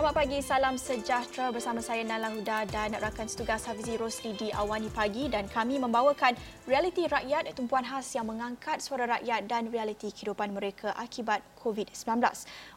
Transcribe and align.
Selamat 0.00 0.16
pagi, 0.16 0.40
salam 0.40 0.80
sejahtera 0.80 1.52
bersama 1.52 1.84
saya 1.84 2.00
Nala 2.08 2.32
Huda 2.32 2.64
dan 2.72 2.96
rakan 2.96 3.28
setugas 3.28 3.68
Hafizi 3.68 4.00
Rosli 4.00 4.32
di 4.32 4.48
Awani 4.48 4.88
Pagi 4.88 5.28
dan 5.28 5.44
kami 5.44 5.76
membawakan 5.76 6.40
realiti 6.64 7.04
rakyat 7.04 7.52
tumpuan 7.52 7.84
khas 7.84 8.16
yang 8.16 8.24
mengangkat 8.24 8.80
suara 8.80 9.04
rakyat 9.04 9.44
dan 9.44 9.68
realiti 9.68 10.08
kehidupan 10.08 10.56
mereka 10.56 10.96
akibat 10.96 11.44
COVID-19. 11.60 12.16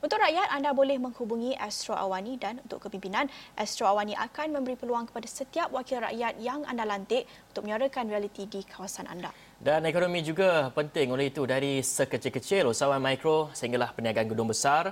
Untuk 0.03 0.19
rakyat, 0.19 0.51
anda 0.51 0.75
boleh 0.75 0.99
menghubungi 0.99 1.55
Astro 1.55 1.95
Awani 1.95 2.35
dan 2.35 2.59
untuk 2.59 2.83
kepimpinan, 2.91 3.31
Astro 3.55 3.87
Awani 3.87 4.19
akan 4.19 4.59
memberi 4.59 4.75
peluang 4.75 5.07
kepada 5.07 5.23
setiap 5.23 5.71
wakil 5.71 6.03
rakyat 6.03 6.43
yang 6.43 6.67
anda 6.67 6.83
lantik 6.83 7.23
untuk 7.47 7.63
menyuarakan 7.63 8.11
realiti 8.11 8.51
di 8.51 8.67
kawasan 8.67 9.07
anda. 9.07 9.31
Dan 9.63 9.87
ekonomi 9.87 10.27
juga 10.27 10.75
penting 10.75 11.07
oleh 11.15 11.31
itu 11.31 11.47
dari 11.47 11.79
sekecil-kecil 11.79 12.67
usahawan 12.67 12.99
mikro 12.99 13.47
sehinggalah 13.55 13.95
perniagaan 13.95 14.27
gedung 14.27 14.51
besar 14.51 14.91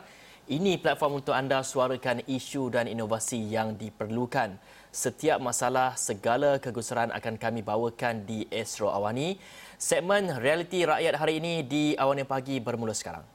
ini 0.52 0.76
platform 0.76 1.24
untuk 1.24 1.32
anda 1.32 1.64
suarakan 1.64 2.28
isu 2.28 2.68
dan 2.76 2.92
inovasi 2.92 3.40
yang 3.40 3.80
diperlukan. 3.80 4.60
Setiap 4.92 5.40
masalah, 5.40 5.96
segala 5.96 6.60
kegusaran 6.60 7.08
akan 7.16 7.40
kami 7.40 7.64
bawakan 7.64 8.28
di 8.28 8.44
Astro 8.52 8.92
Awani. 8.92 9.40
Segmen 9.80 10.28
Realiti 10.44 10.84
Rakyat 10.84 11.16
hari 11.16 11.40
ini 11.40 11.64
di 11.64 11.96
Awani 11.96 12.28
Pagi 12.28 12.60
bermula 12.60 12.92
sekarang. 12.92 13.31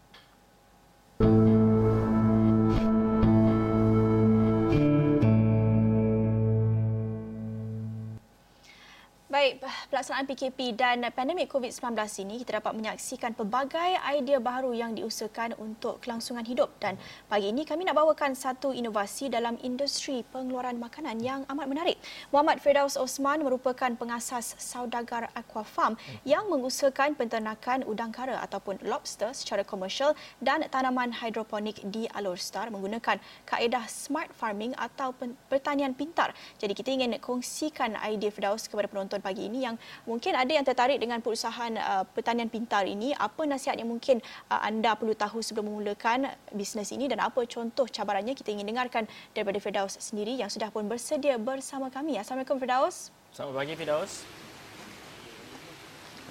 Baik, 9.47 9.63
pelaksanaan 9.95 10.27
PKP 10.27 10.75
dan 10.75 11.07
pandemik 11.15 11.47
COVID-19 11.47 11.95
ini 12.27 12.43
kita 12.43 12.59
dapat 12.59 12.75
menyaksikan 12.75 13.31
pelbagai 13.31 13.95
idea 14.19 14.43
baru 14.43 14.75
yang 14.75 14.99
diusahakan 14.99 15.55
untuk 15.63 16.03
kelangsungan 16.03 16.43
hidup 16.43 16.75
dan 16.83 16.99
pagi 17.31 17.55
ini 17.55 17.63
kami 17.63 17.87
nak 17.87 17.95
bawakan 17.95 18.35
satu 18.35 18.75
inovasi 18.75 19.31
dalam 19.31 19.55
industri 19.63 20.27
pengeluaran 20.35 20.83
makanan 20.83 21.23
yang 21.23 21.47
amat 21.47 21.71
menarik. 21.71 21.95
Muhammad 22.35 22.59
Firdaus 22.59 22.99
Osman 22.99 23.47
merupakan 23.47 23.87
pengasas 23.95 24.59
saudagar 24.59 25.31
Aquafarm 25.39 25.95
yang 26.27 26.51
mengusahakan 26.51 27.15
penternakan 27.15 27.87
udang 27.87 28.11
kara 28.11 28.43
ataupun 28.43 28.83
lobster 28.83 29.31
secara 29.31 29.63
komersial 29.63 30.19
dan 30.43 30.67
tanaman 30.75 31.15
hidroponik 31.15 31.87
di 31.95 32.11
Alor 32.19 32.43
Star 32.43 32.67
menggunakan 32.75 33.23
kaedah 33.47 33.87
smart 33.87 34.35
farming 34.35 34.75
atau 34.75 35.15
pertanian 35.47 35.95
pintar. 35.95 36.35
Jadi 36.59 36.75
kita 36.75 36.91
ingin 36.91 37.15
kongsikan 37.23 37.95
idea 38.03 38.35
Firdaus 38.35 38.67
kepada 38.67 38.91
penonton 38.91 39.23
pagi 39.23 39.36
ini 39.45 39.69
yang 39.69 39.77
mungkin 40.09 40.33
ada 40.33 40.49
yang 40.49 40.65
tertarik 40.65 40.97
dengan 40.97 41.21
perusahaan 41.21 41.73
uh, 41.77 42.09
pertanian 42.09 42.49
pintar 42.49 42.89
ini. 42.89 43.13
Apa 43.13 43.45
nasihat 43.45 43.77
yang 43.77 43.93
mungkin 43.93 44.25
uh, 44.49 44.61
anda 44.65 44.97
perlu 44.97 45.13
tahu 45.13 45.45
sebelum 45.45 45.69
memulakan 45.69 46.33
bisnes 46.57 46.89
ini? 46.97 47.11
Dan 47.11 47.21
apa 47.21 47.45
contoh 47.45 47.85
cabarannya 47.85 48.33
kita 48.33 48.55
ingin 48.55 48.65
dengarkan 48.65 49.05
daripada 49.37 49.61
Firdaus 49.61 50.01
sendiri 50.01 50.39
yang 50.39 50.49
sudah 50.49 50.73
pun 50.73 50.89
bersedia 50.89 51.37
bersama 51.37 51.93
kami. 51.93 52.17
Assalamualaikum 52.17 52.57
Firdaus. 52.57 53.13
Selamat 53.37 53.55
pagi 53.61 53.73
Firdaus. 53.77 54.13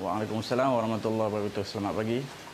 Waalaikumsalam 0.02 0.70
warahmatullahi 0.76 1.28
wabarakatuh. 1.32 1.64
Selamat 1.64 1.96
pagi 1.96 2.45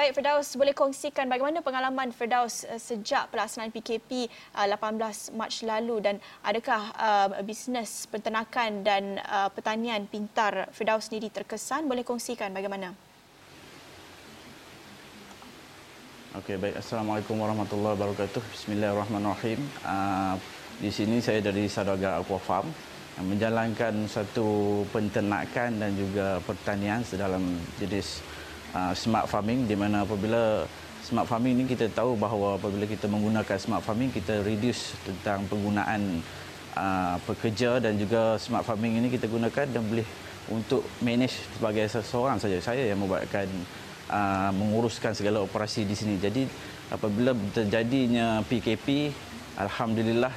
Baik 0.00 0.16
Firdaus, 0.16 0.56
boleh 0.56 0.72
kongsikan 0.72 1.28
bagaimana 1.28 1.60
pengalaman 1.60 2.08
Firdaus 2.08 2.64
uh, 2.64 2.80
sejak 2.80 3.28
pelaksanaan 3.28 3.68
PKP 3.68 4.32
18 4.56 4.72
uh, 4.72 5.36
Mac 5.36 5.52
lalu 5.60 6.00
dan 6.00 6.16
adakah 6.40 6.88
uh, 6.96 7.28
bisnes 7.44 8.08
peternakan 8.08 8.80
dan 8.80 9.20
pertanian 9.52 10.08
pintar 10.08 10.72
Firdaus 10.72 11.12
sendiri 11.12 11.28
terkesan? 11.28 11.84
Boleh 11.84 12.00
kongsikan 12.00 12.48
bagaimana? 12.48 12.96
Okey, 16.32 16.56
baik. 16.56 16.80
Assalamualaikum 16.80 17.36
warahmatullahi 17.36 18.00
wabarakatuh. 18.00 18.40
Bismillahirrahmanirrahim. 18.56 19.60
Uh, 19.84 20.40
di 20.80 20.88
sini 20.88 21.20
saya 21.20 21.44
dari 21.44 21.68
Saudagar 21.68 22.24
Aqua 22.24 22.40
Farm 22.40 22.72
menjalankan 23.20 24.08
satu 24.08 24.80
penternakan 24.96 25.76
dan 25.76 25.92
juga 25.92 26.40
pertanian 26.40 27.04
sedalam 27.04 27.44
jenis 27.76 28.24
uh, 28.74 28.92
smart 28.94 29.26
farming 29.26 29.66
di 29.66 29.74
mana 29.74 30.02
apabila 30.06 30.66
smart 31.02 31.26
farming 31.26 31.58
ini 31.58 31.64
kita 31.66 31.90
tahu 31.90 32.14
bahawa 32.14 32.54
apabila 32.54 32.86
kita 32.86 33.10
menggunakan 33.10 33.56
smart 33.58 33.82
farming 33.82 34.14
kita 34.14 34.46
reduce 34.46 34.94
tentang 35.02 35.42
penggunaan 35.50 36.22
uh, 36.76 37.16
pekerja 37.26 37.82
dan 37.82 37.98
juga 37.98 38.38
smart 38.38 38.62
farming 38.62 39.02
ini 39.02 39.08
kita 39.10 39.26
gunakan 39.26 39.66
dan 39.66 39.82
boleh 39.82 40.06
untuk 40.50 40.82
manage 41.02 41.34
sebagai 41.58 41.86
seseorang 41.86 42.38
saja. 42.38 42.58
Saya 42.58 42.86
yang 42.86 42.98
membuatkan 43.02 43.46
uh, 44.10 44.50
menguruskan 44.54 45.14
segala 45.14 45.42
operasi 45.42 45.86
di 45.86 45.94
sini. 45.94 46.18
Jadi 46.18 46.46
apabila 46.90 47.34
terjadinya 47.54 48.42
PKP 48.46 49.14
alhamdulillah 49.58 50.32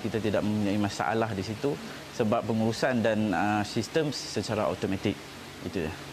kita 0.00 0.18
tidak 0.22 0.40
mempunyai 0.46 0.78
masalah 0.78 1.28
di 1.34 1.42
situ 1.42 1.74
sebab 2.16 2.44
pengurusan 2.44 3.04
dan 3.04 3.32
uh, 3.32 3.62
sistem 3.64 4.12
secara 4.12 4.68
automatik. 4.68 5.16
Itu 5.64 5.84
ya 5.84 6.09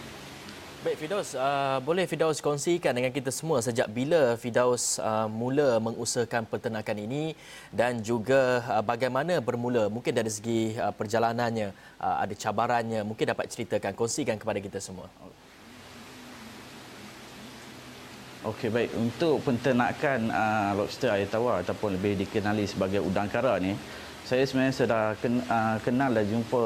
Baik 0.78 1.10
Fidaus, 1.10 1.34
uh, 1.34 1.82
boleh 1.82 2.06
Fidaus 2.06 2.38
kongsikan 2.38 2.94
dengan 2.94 3.10
kita 3.10 3.34
semua 3.34 3.66
sejak 3.66 3.90
bila 3.90 4.38
Fidaus 4.38 5.02
uh, 5.02 5.26
mula 5.26 5.82
mengusahakan 5.82 6.46
peternakan 6.46 7.02
ini 7.02 7.34
dan 7.74 7.98
juga 8.06 8.62
uh, 8.62 8.86
bagaimana 8.86 9.42
bermula? 9.42 9.90
Mungkin 9.90 10.14
dari 10.14 10.30
segi 10.30 10.78
uh, 10.78 10.94
perjalanannya, 10.94 11.74
uh, 11.98 12.22
ada 12.22 12.30
cabarannya, 12.38 13.02
mungkin 13.02 13.26
dapat 13.26 13.50
ceritakan, 13.50 13.98
kongsikan 13.98 14.38
kepada 14.38 14.62
kita 14.62 14.78
semua. 14.78 15.10
Okey 18.46 18.70
baik, 18.70 18.94
untuk 19.02 19.42
peternakan 19.50 20.30
uh, 20.30 20.78
lobster 20.78 21.10
air 21.10 21.26
tawar 21.26 21.66
ataupun 21.66 21.98
lebih 21.98 22.22
dikenali 22.22 22.70
sebagai 22.70 23.02
udang 23.02 23.26
kara 23.34 23.58
ni, 23.58 23.74
saya 24.30 24.46
sebenarnya 24.46 24.78
sudah 24.78 25.18
ken, 25.18 25.42
uh, 25.42 25.82
kenal 25.82 26.14
dan 26.14 26.30
jumpa 26.30 26.62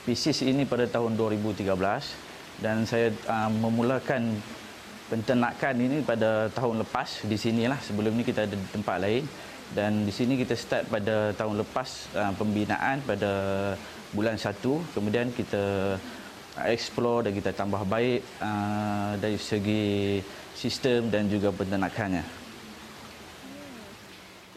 spesies 0.00 0.40
ini 0.40 0.64
pada 0.64 0.88
tahun 0.88 1.20
2013 1.20 2.29
dan 2.60 2.84
saya 2.84 3.08
uh, 3.26 3.48
memulakan 3.48 4.36
penternakan 5.08 5.74
ini 5.80 5.98
pada 6.04 6.46
tahun 6.54 6.86
lepas. 6.86 7.26
Di 7.26 7.36
sinilah 7.36 7.80
sebelum 7.82 8.14
ni 8.14 8.22
kita 8.22 8.46
ada 8.46 8.54
di 8.54 8.68
tempat 8.70 8.96
lain. 9.00 9.24
Dan 9.70 10.02
di 10.02 10.10
sini 10.10 10.34
kita 10.34 10.58
start 10.58 10.90
pada 10.90 11.30
tahun 11.34 11.62
lepas 11.62 12.10
uh, 12.18 12.32
pembinaan 12.34 13.02
pada 13.06 13.32
bulan 14.10 14.34
1 14.34 14.58
kemudian 14.94 15.30
kita 15.30 15.94
explore 16.66 17.30
dan 17.30 17.32
kita 17.38 17.54
tambah 17.54 17.86
baik 17.86 18.20
uh, 18.42 19.14
dari 19.22 19.38
segi 19.38 20.18
sistem 20.58 21.06
dan 21.08 21.30
juga 21.30 21.54
penternakannya. 21.54 22.39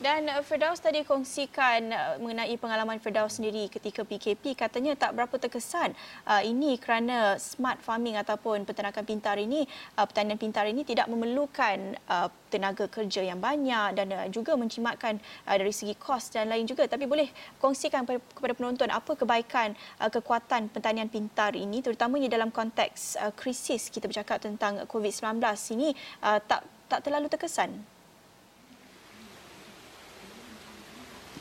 Dan 0.04 0.28
uh, 0.28 0.44
Firdaus 0.44 0.84
tadi 0.84 1.00
kongsikan 1.08 1.88
uh, 1.96 2.20
mengenai 2.20 2.60
pengalaman 2.60 3.00
Firdaus 3.00 3.40
sendiri 3.40 3.72
ketika 3.72 4.04
PKP 4.04 4.52
katanya 4.52 5.00
tak 5.00 5.16
berapa 5.16 5.32
terkesan 5.40 5.96
uh, 6.28 6.44
ini 6.44 6.76
kerana 6.76 7.40
smart 7.40 7.80
farming 7.80 8.20
ataupun 8.20 8.68
peternakan 8.68 9.08
pintar 9.08 9.40
ini 9.40 9.64
pertanian 9.96 10.36
pintar 10.36 10.68
ini 10.68 10.84
tidak 10.84 11.08
memerlukan 11.08 11.96
tenaga 12.52 12.92
kerja 12.92 13.24
yang 13.24 13.40
banyak 13.40 13.96
dan 13.96 14.12
juga 14.34 14.58
mencimatkan 14.60 15.22
dari 15.46 15.72
segi 15.72 15.96
kos 15.96 16.34
dan 16.34 16.50
lain 16.52 16.68
juga. 16.68 16.86
Tapi 16.90 17.06
boleh 17.08 17.30
kongsikan 17.62 18.04
kepada 18.06 18.54
penonton 18.54 18.90
apa 18.92 19.16
kebaikan 19.16 19.78
kekuatan 20.02 20.74
pertanian 20.74 21.08
pintar 21.08 21.56
ini 21.56 21.80
terutamanya 21.80 22.28
dalam 22.28 22.50
konteks 22.52 23.18
krisis 23.38 23.88
kita 23.88 24.10
bercakap 24.10 24.42
tentang 24.44 24.84
COVID-19 24.90 25.40
ini 25.78 25.96
tak 26.22 26.66
tak 26.90 27.00
terlalu 27.06 27.32
terkesan 27.32 27.93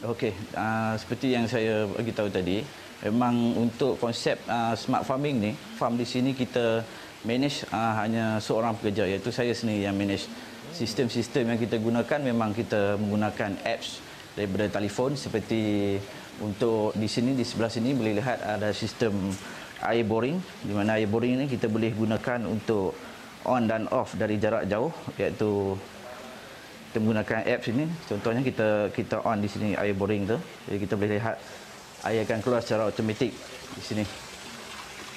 Okey, 0.03 0.35
uh, 0.59 0.99
seperti 0.99 1.31
yang 1.31 1.47
saya 1.47 1.87
bagi 1.87 2.11
tahu 2.11 2.27
tadi, 2.27 2.59
memang 3.07 3.55
untuk 3.55 4.03
konsep 4.03 4.35
uh, 4.51 4.75
smart 4.75 5.07
farming 5.07 5.39
ni, 5.39 5.55
farm 5.79 5.95
di 5.95 6.03
sini 6.03 6.35
kita 6.35 6.83
manage 7.23 7.63
uh, 7.71 8.03
hanya 8.03 8.43
seorang 8.43 8.75
pekerja 8.75 9.07
iaitu 9.07 9.31
saya 9.31 9.55
sendiri 9.55 9.87
yang 9.87 9.95
manage. 9.95 10.27
Sistem-sistem 10.75 11.55
yang 11.55 11.59
kita 11.63 11.79
gunakan 11.79 12.19
memang 12.19 12.51
kita 12.51 12.99
menggunakan 12.99 13.63
apps 13.63 14.03
daripada 14.35 14.67
telefon 14.75 15.15
seperti 15.15 15.95
untuk 16.43 16.99
di 16.99 17.07
sini 17.07 17.39
di 17.39 17.47
sebelah 17.47 17.71
sini 17.71 17.95
boleh 17.95 18.19
lihat 18.19 18.43
ada 18.43 18.75
sistem 18.75 19.31
air 19.87 20.03
boring 20.03 20.35
di 20.67 20.75
mana 20.75 20.99
air 20.99 21.07
boring 21.07 21.39
ini 21.39 21.47
kita 21.47 21.71
boleh 21.71 21.95
gunakan 21.95 22.51
untuk 22.51 22.91
on 23.47 23.71
dan 23.71 23.87
off 23.95 24.19
dari 24.19 24.43
jarak 24.43 24.67
jauh 24.67 24.91
iaitu 25.15 25.79
kita 26.93 27.01
menggunakan 27.01 27.41
apps 27.49 27.73
ini. 27.73 27.89
Contohnya 28.05 28.45
kita 28.45 28.93
kita 28.93 29.25
on 29.25 29.41
di 29.41 29.49
sini 29.49 29.73
air 29.73 29.97
boring 29.97 30.29
tu. 30.29 30.37
Jadi 30.69 30.77
kita 30.85 30.93
boleh 31.01 31.17
lihat 31.17 31.41
air 32.05 32.21
akan 32.29 32.39
keluar 32.45 32.61
secara 32.61 32.93
automatik 32.93 33.33
di 33.73 33.81
sini. 33.81 34.05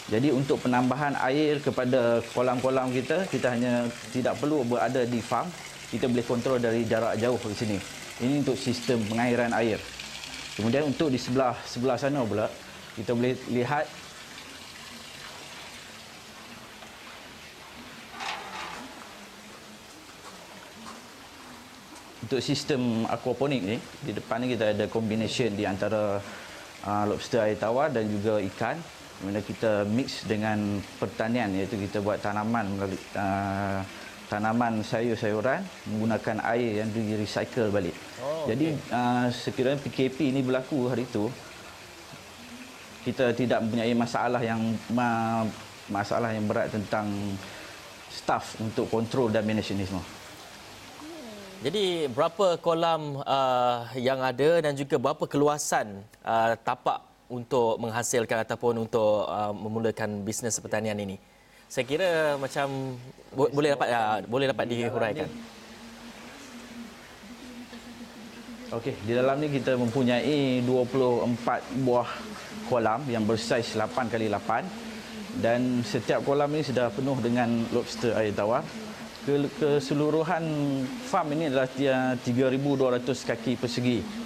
Jadi 0.07 0.31
untuk 0.31 0.63
penambahan 0.63 1.19
air 1.19 1.60
kepada 1.60 2.24
kolam-kolam 2.31 2.95
kita 2.95 3.27
kita 3.27 3.51
hanya 3.51 3.92
tidak 4.16 4.39
perlu 4.39 4.63
berada 4.63 5.04
di 5.04 5.19
farm. 5.19 5.51
Kita 5.92 6.07
boleh 6.07 6.24
kontrol 6.24 6.63
dari 6.63 6.88
jarak 6.88 7.19
jauh 7.19 7.36
di 7.36 7.57
sini. 7.60 7.77
Ini 8.24 8.39
untuk 8.39 8.56
sistem 8.56 9.04
pengairan 9.12 9.51
air. 9.51 9.75
Kemudian 10.56 10.88
untuk 10.88 11.12
di 11.12 11.19
sebelah 11.19 11.60
sebelah 11.68 12.00
sana 12.00 12.24
pula 12.24 12.48
kita 12.95 13.12
boleh 13.12 13.36
lihat 13.51 13.83
untuk 22.25 22.42
sistem 22.42 23.06
aquaponik 23.06 23.62
ni 23.62 23.77
di 24.01 24.12
depan 24.18 24.42
ni 24.42 24.57
kita 24.57 24.74
ada 24.74 24.89
combination 24.89 25.54
di 25.54 25.62
antara 25.62 26.18
uh, 26.81 27.04
lobster 27.06 27.45
air 27.45 27.54
tawar 27.54 27.94
dan 27.94 28.10
juga 28.10 28.42
ikan 28.42 28.81
mana 29.22 29.45
kita 29.45 29.86
mix 29.86 30.25
dengan 30.25 30.81
pertanian 30.98 31.54
iaitu 31.54 31.77
kita 31.77 32.01
buat 32.01 32.18
tanaman 32.18 32.66
melalui 32.66 32.98
uh, 33.13 33.80
tanaman 34.25 34.81
sayur-sayuran 34.81 35.62
menggunakan 35.86 36.42
air 36.50 36.81
yang 36.81 36.89
di 36.89 37.13
recycle 37.13 37.69
balik. 37.69 37.94
Oh, 38.18 38.50
Jadi 38.50 38.74
okay. 38.74 38.98
uh, 38.98 39.30
sekiranya 39.30 39.77
PKP 39.86 40.33
ini 40.33 40.42
berlaku 40.42 40.89
hari 40.89 41.06
itu 41.06 41.30
kita 43.06 43.38
tidak 43.38 43.62
mempunyai 43.62 43.94
masalah 43.94 44.42
yang 44.42 44.60
ma- 44.89 45.45
masalah 45.94 46.33
yang 46.33 46.50
berat 46.50 46.74
tentang 46.74 47.06
staff 48.10 48.57
untuk 48.57 48.89
kontrol 48.89 49.30
dan 49.30 49.45
manage 49.45 49.77
ini 49.77 49.86
semua. 49.86 50.25
Jadi 51.65 52.06
berapa 52.13 52.62
kolam 52.62 53.25
uh, 53.25 53.89
yang 53.97 54.21
ada 54.21 54.62
dan 54.62 54.77
juga 54.77 55.01
berapa 55.01 55.25
keluasan 55.25 56.06
uh, 56.21 56.53
tapak 56.62 57.01
untuk 57.25 57.81
menghasilkan 57.81 58.45
ataupun 58.45 58.85
untuk 58.85 59.25
uh, 59.25 59.50
memulakan 59.50 60.21
bisnes 60.21 60.62
pertanian 60.62 60.94
ini? 61.01 61.17
Saya 61.65 61.89
kira 61.89 62.38
macam 62.38 62.94
bo- 63.33 63.50
boleh 63.50 63.73
dapat 63.73 63.88
ya, 63.89 64.01
boleh 64.29 64.45
dapat 64.45 64.65
dihuraikan. 64.69 65.29
Okey, 68.69 68.94
di 69.01 69.17
dalam 69.17 69.41
ni 69.41 69.50
kita 69.50 69.73
mempunyai 69.73 70.62
24 70.62 71.81
buah 71.81 72.09
kolam 72.69 73.01
yang 73.09 73.25
bersaiz 73.25 73.73
8 73.73 74.13
kali 74.13 74.29
8 74.29 75.41
dan 75.41 75.81
setiap 75.81 76.21
kolam 76.21 76.53
ini 76.53 76.62
sudah 76.62 76.94
penuh 76.94 77.17
dengan 77.25 77.50
lobster 77.73 78.13
air 78.13 78.38
tawar. 78.38 78.62
Keseluruhan 79.25 80.45
farm 81.10 81.33
ini 81.33 81.50
adalah 81.50 81.66
3,200 81.66 82.22
kaki 83.25 83.57
persegi. 83.57 84.25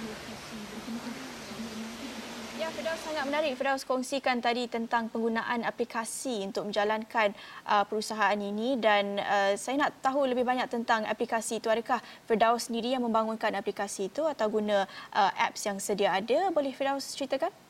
sangat 3.00 3.24
menarik 3.36 3.52
Firdaus 3.56 3.84
kongsikan 3.84 4.44
tadi 4.44 4.64
tentang 4.64 5.08
penggunaan 5.12 5.64
aplikasi 5.64 6.44
untuk 6.44 6.68
menjalankan 6.68 7.32
uh, 7.68 7.84
perusahaan 7.84 8.36
ini 8.36 8.80
dan 8.80 9.16
uh, 9.20 9.52
saya 9.56 9.88
nak 9.88 10.00
tahu 10.04 10.24
lebih 10.24 10.44
banyak 10.44 10.68
tentang 10.68 11.04
aplikasi 11.04 11.60
itu. 11.60 11.68
Adakah 11.68 12.00
Firdaus 12.24 12.68
sendiri 12.68 12.92
yang 12.96 13.04
membangunkan 13.04 13.52
aplikasi 13.56 14.08
itu 14.08 14.24
atau 14.24 14.48
guna 14.48 14.88
uh, 15.12 15.32
apps 15.36 15.64
yang 15.68 15.76
sedia 15.76 16.16
ada? 16.16 16.48
Boleh 16.48 16.72
Firdaus 16.72 17.12
ceritakan? 17.12 17.69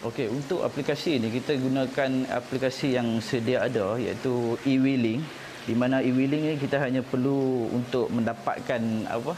Okey, 0.00 0.32
untuk 0.32 0.64
aplikasi 0.64 1.20
ini 1.20 1.28
kita 1.28 1.60
gunakan 1.60 2.24
aplikasi 2.32 2.96
yang 2.96 3.20
sedia 3.20 3.68
ada 3.68 4.00
iaitu 4.00 4.56
e-wheeling. 4.64 5.20
Di 5.68 5.76
mana 5.76 6.00
e-wheeling 6.00 6.48
ini 6.48 6.56
kita 6.56 6.80
hanya 6.80 7.04
perlu 7.04 7.68
untuk 7.68 8.08
mendapatkan 8.08 8.80
apa? 9.04 9.36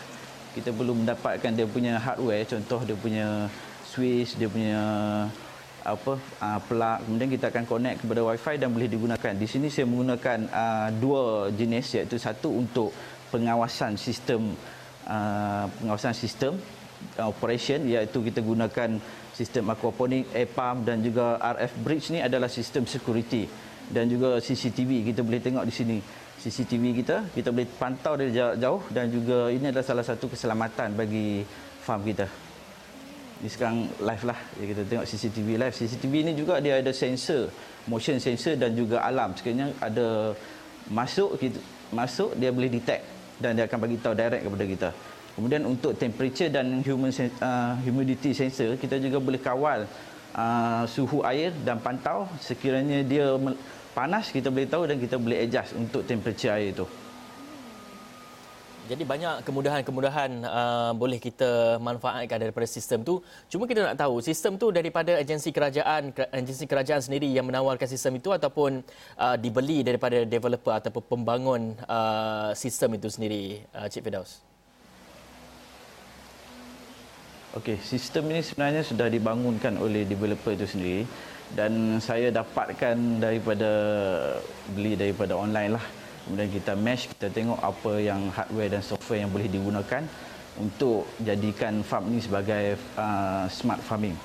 Kita 0.54 0.70
perlu 0.70 0.94
mendapatkan 1.02 1.50
dia 1.50 1.66
punya 1.66 1.98
hardware. 1.98 2.46
Contoh 2.46 2.78
dia 2.86 2.94
punya 2.94 3.50
switch 3.82 4.38
dia 4.38 4.46
punya 4.46 4.78
apa 5.82 6.14
uh, 6.14 6.60
plug. 6.62 7.10
Kemudian 7.10 7.30
kita 7.34 7.50
akan 7.50 7.64
connect 7.66 8.06
kepada 8.06 8.22
wifi 8.22 8.54
dan 8.54 8.70
boleh 8.70 8.86
digunakan. 8.86 9.34
Di 9.34 9.50
sini 9.50 9.66
saya 9.66 9.90
menggunakan 9.90 10.46
uh, 10.46 10.88
dua 10.94 11.50
jenis 11.50 11.98
iaitu 11.98 12.22
satu 12.22 12.54
untuk 12.54 12.94
pengawasan 13.34 13.98
sistem 13.98 14.54
uh, 15.10 15.66
pengawasan 15.82 16.14
sistem 16.14 16.54
uh, 17.18 17.26
operation 17.26 17.82
iaitu 17.82 18.22
kita 18.22 18.38
gunakan 18.38 19.02
sistem 19.32 19.72
aquaponik 19.72 20.28
air 20.36 20.48
pump 20.48 20.84
dan 20.84 21.00
juga 21.00 21.40
RF 21.40 21.72
bridge 21.80 22.12
ni 22.12 22.20
adalah 22.20 22.48
sistem 22.52 22.84
security 22.84 23.48
dan 23.88 24.08
juga 24.08 24.38
CCTV 24.38 25.12
kita 25.12 25.20
boleh 25.24 25.40
tengok 25.40 25.64
di 25.66 25.74
sini. 25.74 25.98
CCTV 26.42 26.84
kita 27.04 27.16
kita 27.30 27.54
boleh 27.54 27.68
pantau 27.78 28.18
dari 28.18 28.34
jauh 28.34 28.82
dan 28.90 29.06
juga 29.08 29.46
ini 29.48 29.70
adalah 29.70 29.86
salah 29.86 30.02
satu 30.02 30.26
keselamatan 30.26 30.92
bagi 30.98 31.46
farm 31.80 32.02
kita. 32.02 32.26
Ini 33.42 33.48
sekarang 33.50 33.78
live 33.98 34.24
lah. 34.26 34.38
Kita 34.54 34.82
tengok 34.86 35.06
CCTV 35.06 35.48
live. 35.58 35.74
CCTV 35.74 36.14
ini 36.26 36.32
juga 36.34 36.58
dia 36.58 36.78
ada 36.82 36.90
sensor 36.90 37.50
motion 37.86 38.18
sensor 38.18 38.58
dan 38.58 38.74
juga 38.74 39.02
alarm. 39.02 39.34
Sekiranya 39.38 39.70
ada 39.78 40.34
masuk 40.90 41.38
kita 41.38 41.58
masuk 41.94 42.34
dia 42.34 42.50
boleh 42.50 42.72
detect 42.72 43.04
dan 43.38 43.54
dia 43.54 43.68
akan 43.68 43.78
bagi 43.78 43.96
tahu 44.00 44.14
direct 44.16 44.42
kepada 44.42 44.64
kita 44.66 44.90
kemudian 45.34 45.62
untuk 45.64 45.96
temperature 45.96 46.52
dan 46.52 46.84
human 46.84 47.12
uh, 47.40 47.74
humidity 47.84 48.36
sensor 48.36 48.76
kita 48.76 49.00
juga 49.00 49.18
boleh 49.20 49.40
kawal 49.40 49.88
uh, 50.36 50.84
suhu 50.88 51.24
air 51.24 51.52
dan 51.64 51.80
pantau 51.80 52.28
sekiranya 52.40 53.04
dia 53.04 53.36
panas 53.92 54.32
kita 54.32 54.48
boleh 54.48 54.68
tahu 54.68 54.82
dan 54.88 54.96
kita 54.96 55.16
boleh 55.20 55.44
adjust 55.44 55.76
untuk 55.76 56.04
temperature 56.08 56.52
air 56.52 56.72
itu. 56.72 56.88
Jadi 58.82 59.06
banyak 59.06 59.46
kemudahan-kemudahan 59.46 60.42
uh, 60.42 60.92
boleh 60.98 61.22
kita 61.22 61.78
manfaatkan 61.78 62.34
daripada 62.34 62.66
sistem 62.66 63.06
tu. 63.06 63.22
Cuma 63.46 63.70
kita 63.70 63.86
nak 63.86 63.94
tahu 63.94 64.18
sistem 64.18 64.58
tu 64.58 64.74
daripada 64.74 65.16
agensi 65.22 65.54
kerajaan 65.54 66.10
agensi 66.34 66.66
kerajaan 66.66 66.98
sendiri 66.98 67.30
yang 67.30 67.46
menawarkan 67.46 67.86
sistem 67.86 68.18
itu 68.18 68.34
ataupun 68.34 68.82
uh, 69.16 69.36
dibeli 69.38 69.86
daripada 69.86 70.26
developer 70.26 70.74
ataupun 70.74 71.02
pembangun 71.06 71.78
uh, 71.86 72.50
sistem 72.58 72.98
itu 72.98 73.06
sendiri 73.06 73.62
uh, 73.70 73.86
Cik 73.86 74.02
Firdaus. 74.02 74.51
Okey, 77.52 77.76
sistem 77.84 78.32
ini 78.32 78.40
sebenarnya 78.40 78.80
sudah 78.80 79.12
dibangunkan 79.12 79.76
oleh 79.76 80.08
developer 80.08 80.56
itu 80.56 80.64
sendiri 80.64 81.04
dan 81.52 82.00
saya 82.00 82.32
dapatkan 82.32 83.20
daripada 83.20 83.68
beli 84.72 84.96
daripada 84.96 85.36
online 85.36 85.76
lah. 85.76 85.84
Kemudian 86.24 86.48
kita 86.48 86.72
mesh 86.72 87.12
kita 87.12 87.28
tengok 87.28 87.60
apa 87.60 87.92
yang 88.00 88.32
hardware 88.32 88.72
dan 88.72 88.80
software 88.80 89.20
yang 89.20 89.28
boleh 89.28 89.52
digunakan 89.52 90.00
untuk 90.56 91.04
jadikan 91.20 91.84
farm 91.84 92.16
ini 92.16 92.24
sebagai 92.24 92.80
uh, 92.96 93.44
smart 93.52 93.84
farming 93.84 94.16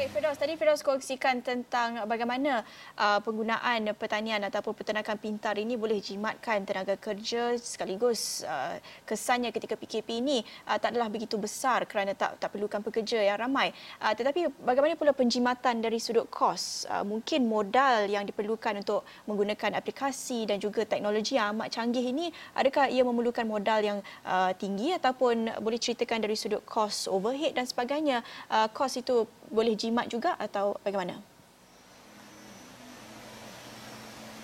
Baik 0.00 0.16
Firdaus, 0.16 0.40
tadi 0.40 0.56
Firdaus 0.56 0.80
kongsikan 0.80 1.44
tentang 1.44 2.08
bagaimana 2.08 2.64
uh, 2.96 3.20
penggunaan 3.20 3.92
pertanian 4.00 4.40
ataupun 4.48 4.72
peternakan 4.72 5.20
pintar 5.20 5.60
ini 5.60 5.76
boleh 5.76 6.00
jimatkan 6.00 6.64
tenaga 6.64 6.96
kerja 6.96 7.52
sekaligus 7.60 8.40
uh, 8.48 8.80
kesannya 9.04 9.52
ketika 9.52 9.76
PKP 9.76 10.24
ini 10.24 10.40
uh, 10.72 10.80
tak 10.80 10.96
adalah 10.96 11.12
begitu 11.12 11.36
besar 11.36 11.84
kerana 11.84 12.16
tak 12.16 12.40
tak 12.40 12.48
perlukan 12.48 12.80
pekerja 12.80 13.20
yang 13.20 13.44
ramai. 13.44 13.76
Uh, 14.00 14.16
tetapi 14.16 14.48
bagaimana 14.64 14.96
pula 14.96 15.12
penjimatan 15.12 15.84
dari 15.84 16.00
sudut 16.00 16.32
kos? 16.32 16.88
Uh, 16.88 17.04
mungkin 17.04 17.44
modal 17.44 18.08
yang 18.08 18.24
diperlukan 18.24 18.80
untuk 18.80 19.04
menggunakan 19.28 19.76
aplikasi 19.76 20.48
dan 20.48 20.56
juga 20.64 20.88
teknologi 20.88 21.36
yang 21.36 21.52
amat 21.60 21.76
canggih 21.76 22.08
ini 22.08 22.32
adakah 22.56 22.88
ia 22.88 23.04
memerlukan 23.04 23.44
modal 23.44 23.84
yang 23.84 24.00
uh, 24.24 24.48
tinggi 24.56 24.96
ataupun 24.96 25.60
boleh 25.60 25.76
ceritakan 25.76 26.24
dari 26.24 26.40
sudut 26.40 26.64
kos 26.64 27.04
overhead 27.04 27.52
dan 27.52 27.68
sebagainya 27.68 28.24
uh, 28.48 28.64
kos 28.72 28.96
itu 28.96 29.28
boleh 29.50 29.74
jimat 29.74 30.06
juga 30.06 30.38
atau 30.38 30.78
bagaimana? 30.86 31.18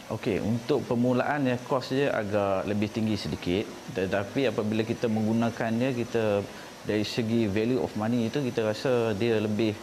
Okey, 0.07 0.39
untuk 0.39 0.87
permulaan 0.87 1.51
ya 1.51 1.59
kos 1.67 1.91
dia 1.91 2.15
agak 2.15 2.71
lebih 2.71 2.95
tinggi 2.95 3.19
sedikit 3.19 3.67
tetapi 3.91 4.55
apabila 4.55 4.87
kita 4.87 5.11
menggunakannya 5.11 5.91
kita 5.99 6.47
dari 6.87 7.03
segi 7.03 7.51
value 7.51 7.83
of 7.83 7.91
money 7.99 8.31
itu 8.31 8.39
kita 8.39 8.63
rasa 8.63 9.11
dia 9.19 9.43
lebih 9.43 9.75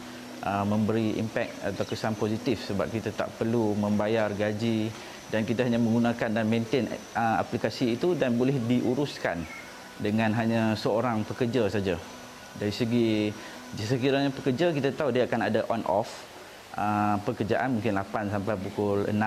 uh, 0.48 0.63
memberi 0.63 1.20
impact 1.20 1.60
atau 1.60 1.84
kesan 1.84 2.15
positif 2.15 2.63
sebab 2.63 2.88
kita 2.88 3.12
tak 3.12 3.36
perlu 3.36 3.75
membayar 3.75 4.32
gaji 4.32 4.88
dan 5.27 5.44
kita 5.44 5.68
hanya 5.68 5.75
menggunakan 5.75 6.30
dan 6.32 6.48
maintain 6.48 6.88
uh, 7.20 7.44
aplikasi 7.44 8.00
itu 8.00 8.15
dan 8.15 8.39
boleh 8.39 8.56
diuruskan 8.63 9.44
dengan 10.00 10.32
hanya 10.39 10.72
seorang 10.80 11.27
pekerja 11.27 11.68
saja. 11.68 12.00
Dari 12.53 12.72
segi 12.72 13.34
sekiranya 13.82 14.30
pekerja 14.30 14.70
kita 14.70 14.94
tahu 14.94 15.10
dia 15.10 15.25
akan 15.25 15.42
ada 15.50 15.62
on 15.70 15.82
off 15.89 16.10
uh, 16.77 17.18
pekerjaan 17.25 17.77
mungkin 17.77 17.98
8 17.98 18.34
sampai 18.34 18.56
pukul 18.62 19.10
6 19.10 19.18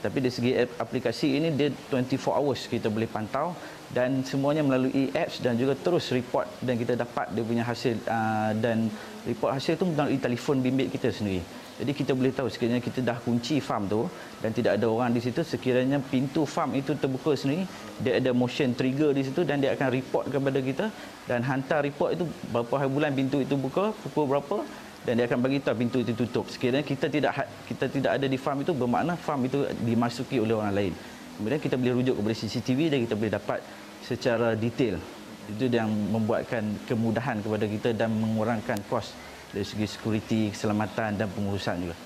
tapi 0.00 0.16
dari 0.24 0.32
segi 0.32 0.52
aplikasi 0.80 1.36
ini 1.36 1.48
dia 1.52 1.68
24 1.92 2.32
hours 2.32 2.64
kita 2.72 2.88
boleh 2.88 3.04
pantau 3.04 3.52
dan 3.92 4.24
semuanya 4.24 4.64
melalui 4.64 5.12
apps 5.12 5.44
dan 5.44 5.60
juga 5.60 5.76
terus 5.76 6.08
report 6.14 6.48
dan 6.64 6.80
kita 6.80 6.96
dapat 6.96 7.28
dia 7.36 7.44
punya 7.44 7.64
hasil 7.66 8.00
uh, 8.08 8.56
dan 8.56 8.88
report 9.28 9.52
hasil 9.60 9.76
itu 9.76 9.84
melalui 9.84 10.16
telefon 10.16 10.64
bimbit 10.64 10.88
kita 10.88 11.12
sendiri 11.12 11.44
jadi 11.80 11.92
kita 11.96 12.12
boleh 12.12 12.32
tahu 12.38 12.48
sekiranya 12.52 12.80
kita 12.84 13.00
dah 13.00 13.16
kunci 13.24 13.56
farm 13.64 13.88
tu 13.88 14.04
dan 14.44 14.52
tidak 14.52 14.76
ada 14.76 14.86
orang 14.94 15.10
di 15.16 15.20
situ 15.24 15.40
sekiranya 15.40 15.98
pintu 16.12 16.44
farm 16.44 16.76
itu 16.76 16.92
terbuka 17.02 17.32
sendiri 17.32 17.64
dia 18.04 18.20
ada 18.20 18.30
motion 18.36 18.76
trigger 18.76 19.10
di 19.16 19.22
situ 19.24 19.40
dan 19.48 19.64
dia 19.64 19.72
akan 19.72 19.88
report 19.96 20.24
kepada 20.28 20.58
kita 20.68 20.86
dan 21.24 21.40
hantar 21.48 21.80
report 21.88 22.20
itu 22.20 22.24
berapa 22.52 22.74
hari 22.76 22.90
bulan 22.92 23.10
pintu 23.16 23.40
itu 23.40 23.56
buka 23.56 23.96
pukul 24.04 24.28
berapa 24.28 24.58
dan 25.00 25.16
dia 25.16 25.24
akan 25.24 25.40
bagi 25.40 25.58
tahu 25.64 25.76
pintu 25.80 25.96
itu 26.04 26.12
tutup. 26.12 26.44
Sekiranya 26.52 26.84
kita 26.84 27.08
tidak 27.08 27.32
ha- 27.32 27.50
kita 27.64 27.88
tidak 27.88 28.20
ada 28.20 28.26
di 28.28 28.36
farm 28.36 28.60
itu 28.60 28.76
bermakna 28.76 29.16
farm 29.16 29.48
itu 29.48 29.64
dimasuki 29.80 30.36
oleh 30.36 30.52
orang 30.52 30.74
lain. 30.76 30.92
Kemudian 31.40 31.56
kita 31.56 31.80
boleh 31.80 31.94
rujuk 32.04 32.14
kepada 32.20 32.34
CCTV 32.36 32.78
dan 32.92 32.98
kita 33.08 33.14
boleh 33.16 33.32
dapat 33.32 33.58
secara 34.04 34.52
detail. 34.52 35.00
Itu 35.48 35.72
yang 35.72 35.88
membuatkan 35.88 36.84
kemudahan 36.84 37.40
kepada 37.40 37.64
kita 37.64 37.88
dan 37.96 38.12
mengurangkan 38.12 38.76
kos 38.92 39.16
dari 39.50 39.66
segi 39.66 39.86
security, 39.86 40.40
keselamatan 40.54 41.18
dan 41.18 41.28
pengurusan 41.30 41.76
juga. 41.82 41.96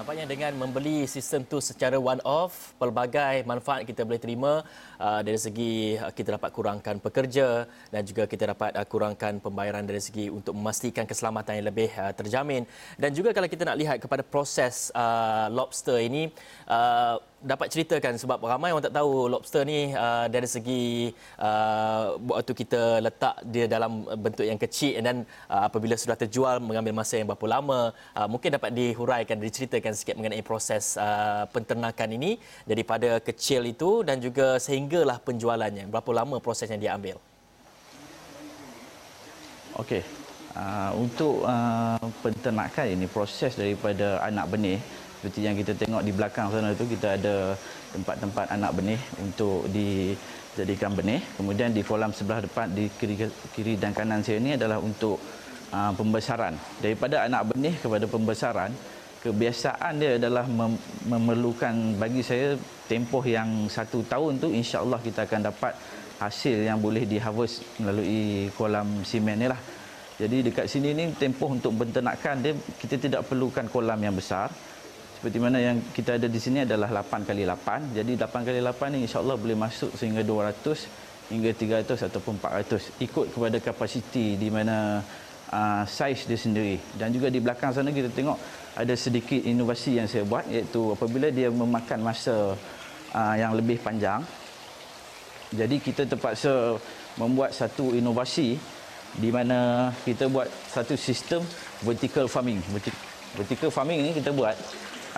Nampaknya 0.00 0.24
dengan 0.24 0.56
membeli 0.56 1.04
sistem 1.04 1.44
tu 1.44 1.60
secara 1.60 2.00
one 2.00 2.24
off, 2.24 2.72
pelbagai 2.80 3.44
manfaat 3.44 3.84
kita 3.84 4.00
boleh 4.00 4.16
terima 4.16 4.64
uh, 4.96 5.20
dari 5.20 5.36
segi 5.36 6.00
uh, 6.00 6.08
kita 6.08 6.40
dapat 6.40 6.48
kurangkan 6.56 6.96
pekerja 7.04 7.68
dan 7.92 8.00
juga 8.08 8.24
kita 8.24 8.56
dapat 8.56 8.80
uh, 8.80 8.86
kurangkan 8.88 9.44
pembayaran 9.44 9.84
dari 9.84 10.00
segi 10.00 10.32
untuk 10.32 10.56
memastikan 10.56 11.04
keselamatan 11.04 11.60
yang 11.60 11.68
lebih 11.68 11.92
uh, 12.00 12.16
terjamin. 12.16 12.64
Dan 12.96 13.12
juga 13.12 13.36
kalau 13.36 13.44
kita 13.44 13.68
nak 13.68 13.76
lihat 13.76 14.00
kepada 14.00 14.24
proses 14.24 14.88
uh, 14.96 15.52
lobster 15.52 16.00
ini, 16.00 16.32
uh, 16.64 17.20
dapat 17.40 17.72
ceritakan 17.72 18.20
sebab 18.20 18.36
ramai 18.44 18.68
orang 18.72 18.84
tak 18.84 18.96
tahu 19.00 19.32
lobster 19.32 19.64
ni 19.64 19.96
uh, 19.96 20.28
dari 20.28 20.44
segi 20.44 21.08
uh, 21.40 22.20
waktu 22.20 22.52
kita 22.52 23.00
letak 23.00 23.34
dia 23.48 23.64
dalam 23.64 24.04
bentuk 24.20 24.44
yang 24.44 24.60
kecil 24.60 25.00
dan 25.00 25.24
uh, 25.48 25.64
apabila 25.68 25.96
sudah 25.96 26.20
terjual 26.20 26.60
mengambil 26.60 26.92
masa 27.00 27.16
yang 27.16 27.28
berapa 27.32 27.46
lama 27.48 27.96
uh, 28.12 28.28
mungkin 28.28 28.60
dapat 28.60 28.76
dihuraikan 28.76 29.40
diceritakan 29.40 29.96
sikit 29.96 30.20
mengenai 30.20 30.44
proses 30.44 31.00
uh, 31.00 31.48
penternakan 31.48 32.08
ini 32.12 32.36
daripada 32.68 33.24
kecil 33.24 33.64
itu 33.64 34.04
dan 34.04 34.20
juga 34.20 34.60
sehinggalah 34.60 35.16
penjualannya 35.24 35.88
berapa 35.88 36.10
lama 36.12 36.36
proses 36.44 36.68
yang 36.68 36.80
dia 36.80 36.92
ambil 36.92 37.16
Okey. 39.80 40.02
Uh, 40.50 40.90
untuk 40.98 41.46
uh, 41.46 42.02
penternakan 42.26 42.90
ini 42.90 43.06
proses 43.06 43.54
daripada 43.54 44.18
anak 44.26 44.50
benih 44.50 44.82
seperti 45.20 45.44
yang 45.44 45.52
kita 45.52 45.76
tengok 45.76 46.00
di 46.00 46.16
belakang 46.16 46.48
sana 46.48 46.72
itu 46.72 46.88
kita 46.88 47.20
ada 47.20 47.52
tempat-tempat 47.92 48.56
anak 48.56 48.72
benih 48.72 48.96
untuk 49.20 49.68
dijadikan 49.68 50.96
benih. 50.96 51.20
Kemudian 51.36 51.76
di 51.76 51.84
kolam 51.84 52.08
sebelah 52.08 52.40
depan 52.40 52.72
di 52.72 52.88
kiri, 52.96 53.28
kiri 53.52 53.76
dan 53.76 53.92
kanan 53.92 54.24
saya 54.24 54.40
ini 54.40 54.56
adalah 54.56 54.80
untuk 54.80 55.20
uh, 55.76 55.92
pembesaran. 55.92 56.56
Daripada 56.80 57.28
anak 57.28 57.52
benih 57.52 57.76
kepada 57.76 58.08
pembesaran, 58.08 58.72
kebiasaan 59.20 59.92
dia 60.00 60.16
adalah 60.16 60.48
mem- 60.48 60.80
memerlukan 61.04 62.00
bagi 62.00 62.24
saya 62.24 62.56
tempoh 62.88 63.20
yang 63.20 63.68
satu 63.68 64.00
tahun 64.08 64.40
tu 64.40 64.48
insya-Allah 64.48 65.04
kita 65.04 65.28
akan 65.28 65.52
dapat 65.52 65.76
hasil 66.16 66.64
yang 66.64 66.80
boleh 66.80 67.04
diharvest 67.04 67.60
melalui 67.76 68.48
kolam 68.56 69.04
simen 69.04 69.36
ni 69.36 69.52
lah. 69.52 69.60
Jadi 70.16 70.48
dekat 70.48 70.64
sini 70.64 70.96
ni 70.96 71.12
tempoh 71.12 71.52
untuk 71.52 71.76
penternakan 71.76 72.40
dia 72.40 72.56
kita 72.80 72.96
tidak 72.96 73.28
perlukan 73.28 73.68
kolam 73.68 74.00
yang 74.00 74.16
besar 74.16 74.48
seperti 75.20 75.36
mana 75.36 75.60
yang 75.60 75.76
kita 75.92 76.16
ada 76.16 76.24
di 76.32 76.40
sini 76.40 76.64
adalah 76.64 76.88
8 77.04 77.28
kali 77.28 77.44
8 77.44 77.92
jadi 77.92 78.12
8 78.24 78.40
kali 78.40 78.58
8 78.64 78.96
ni 78.96 78.98
insyaAllah 79.04 79.36
boleh 79.36 79.52
masuk 79.52 79.92
sehingga 79.92 80.24
200 80.24 81.28
hingga 81.28 81.50
300 81.52 82.08
ataupun 82.08 82.40
400 82.40 83.04
ikut 83.04 83.26
kepada 83.36 83.60
kapasiti 83.60 84.40
di 84.40 84.48
mana 84.50 84.98
uh, 85.52 85.86
saiz 85.86 86.26
dia 86.26 86.34
sendiri. 86.34 86.74
Dan 86.98 87.14
juga 87.14 87.30
di 87.30 87.38
belakang 87.38 87.70
sana 87.70 87.94
kita 87.94 88.10
tengok 88.10 88.34
ada 88.74 88.94
sedikit 88.98 89.38
inovasi 89.38 90.02
yang 90.02 90.10
saya 90.10 90.26
buat 90.26 90.42
iaitu 90.50 90.90
apabila 90.90 91.30
dia 91.30 91.46
memakan 91.46 92.02
masa 92.02 92.58
uh, 93.14 93.34
yang 93.38 93.54
lebih 93.54 93.78
panjang 93.78 94.26
jadi 95.50 95.82
kita 95.82 96.06
terpaksa 96.06 96.78
membuat 97.18 97.50
satu 97.50 97.90
inovasi 97.90 98.54
di 99.18 99.30
mana 99.34 99.90
kita 100.06 100.30
buat 100.30 100.46
satu 100.70 100.94
sistem 100.94 101.42
vertical 101.82 102.30
farming. 102.30 102.62
Vertical 103.34 103.74
farming 103.74 104.06
ini 104.06 104.10
kita 104.14 104.30
buat 104.30 104.54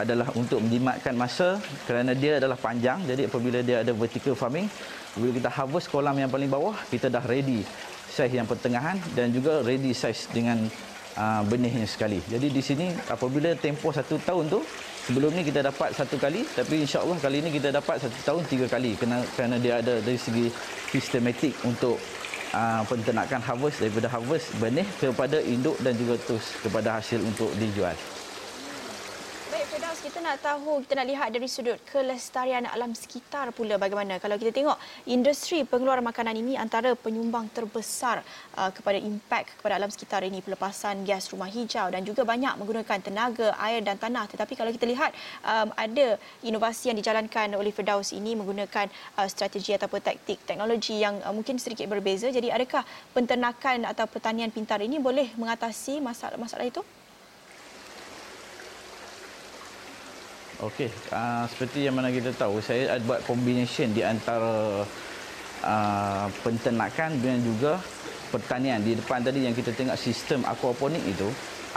adalah 0.00 0.28
untuk 0.38 0.64
menjimatkan 0.64 1.12
masa 1.12 1.60
kerana 1.84 2.16
dia 2.16 2.40
adalah 2.40 2.56
panjang. 2.56 3.04
Jadi 3.04 3.28
apabila 3.28 3.60
dia 3.60 3.84
ada 3.84 3.92
vertical 3.92 4.32
farming 4.32 4.68
bila 5.12 5.32
kita 5.36 5.50
harvest 5.52 5.92
kolam 5.92 6.16
yang 6.16 6.32
paling 6.32 6.48
bawah 6.48 6.72
kita 6.88 7.12
dah 7.12 7.20
ready 7.28 7.60
saiz 8.08 8.32
yang 8.32 8.48
pertengahan 8.48 8.96
dan 9.12 9.28
juga 9.32 9.60
ready 9.60 9.92
saiz 9.92 10.28
dengan 10.32 10.56
uh, 11.16 11.42
benihnya 11.44 11.84
sekali. 11.84 12.20
Jadi 12.28 12.48
di 12.48 12.62
sini 12.64 12.92
apabila 13.08 13.52
tempoh 13.56 13.92
satu 13.92 14.16
tahun 14.20 14.48
tu 14.48 14.60
sebelum 15.08 15.32
ni 15.36 15.42
kita 15.44 15.64
dapat 15.64 15.92
satu 15.92 16.16
kali 16.16 16.44
tapi 16.56 16.84
insyaAllah 16.84 17.18
kali 17.20 17.44
ini 17.44 17.50
kita 17.52 17.72
dapat 17.72 18.00
satu 18.00 18.18
tahun 18.24 18.42
tiga 18.48 18.66
kali 18.68 18.96
kerana, 18.96 19.24
kerana 19.36 19.56
dia 19.60 19.80
ada 19.80 20.00
dari 20.00 20.16
segi 20.16 20.48
sistematik 20.92 21.56
untuk 21.64 22.00
uh, 22.54 22.80
penternakan 22.88 23.40
harvest 23.42 23.82
daripada 23.82 24.08
harvest 24.08 24.48
benih 24.56 24.86
kepada 24.96 25.40
induk 25.42 25.76
dan 25.80 25.96
juga 25.96 26.16
terus 26.24 26.56
kepada 26.60 27.00
hasil 27.00 27.20
untuk 27.24 27.50
dijual 27.58 27.96
kita 30.02 30.18
nak 30.18 30.42
tahu, 30.42 30.82
kita 30.82 30.98
nak 30.98 31.06
lihat 31.06 31.28
dari 31.30 31.46
sudut 31.46 31.78
kelestarian 31.86 32.66
alam 32.66 32.90
sekitar 32.90 33.54
pula 33.54 33.78
bagaimana. 33.78 34.18
Kalau 34.18 34.34
kita 34.34 34.50
tengok 34.50 34.74
industri 35.06 35.62
pengeluaran 35.62 36.02
makanan 36.02 36.34
ini 36.42 36.58
antara 36.58 36.98
penyumbang 36.98 37.46
terbesar 37.54 38.18
uh, 38.58 38.74
kepada 38.74 38.98
impak 38.98 39.54
kepada 39.54 39.78
alam 39.78 39.86
sekitar 39.94 40.26
ini 40.26 40.42
pelepasan 40.42 41.06
gas 41.06 41.30
rumah 41.30 41.46
hijau 41.46 41.86
dan 41.94 42.02
juga 42.02 42.26
banyak 42.26 42.50
menggunakan 42.58 42.98
tenaga, 42.98 43.54
air 43.62 43.78
dan 43.86 43.94
tanah. 43.94 44.26
Tetapi 44.26 44.58
kalau 44.58 44.74
kita 44.74 44.90
lihat 44.90 45.14
um, 45.46 45.70
ada 45.78 46.18
inovasi 46.42 46.90
yang 46.90 46.98
dijalankan 46.98 47.54
oleh 47.54 47.70
Firdaus 47.70 48.10
ini 48.10 48.34
menggunakan 48.34 48.90
uh, 49.22 49.28
strategi 49.30 49.78
ataupun 49.78 50.02
taktik 50.02 50.42
teknologi 50.42 50.98
yang 50.98 51.22
uh, 51.22 51.30
mungkin 51.30 51.62
sedikit 51.62 51.86
berbeza. 51.86 52.26
Jadi 52.26 52.50
adakah 52.50 52.82
penternakan 53.14 53.86
atau 53.86 54.10
pertanian 54.10 54.50
pintar 54.50 54.82
ini 54.82 54.98
boleh 54.98 55.30
mengatasi 55.38 56.02
masalah-masalah 56.02 56.66
itu? 56.66 56.82
Okey, 60.62 60.86
uh, 61.10 61.42
seperti 61.50 61.90
yang 61.90 61.98
mana 61.98 62.14
kita 62.14 62.30
tahu, 62.38 62.62
saya 62.62 62.94
ada 62.94 63.02
buat 63.02 63.18
combination 63.26 63.90
di 63.90 64.06
antara 64.06 64.86
uh, 65.66 66.26
penternakan 66.46 67.18
dan 67.18 67.42
juga 67.42 67.82
pertanian. 68.30 68.78
Di 68.78 68.94
depan 68.94 69.26
tadi 69.26 69.42
yang 69.42 69.58
kita 69.58 69.74
tengok 69.74 69.98
sistem 69.98 70.46
aquaponik 70.46 71.02
itu, 71.02 71.26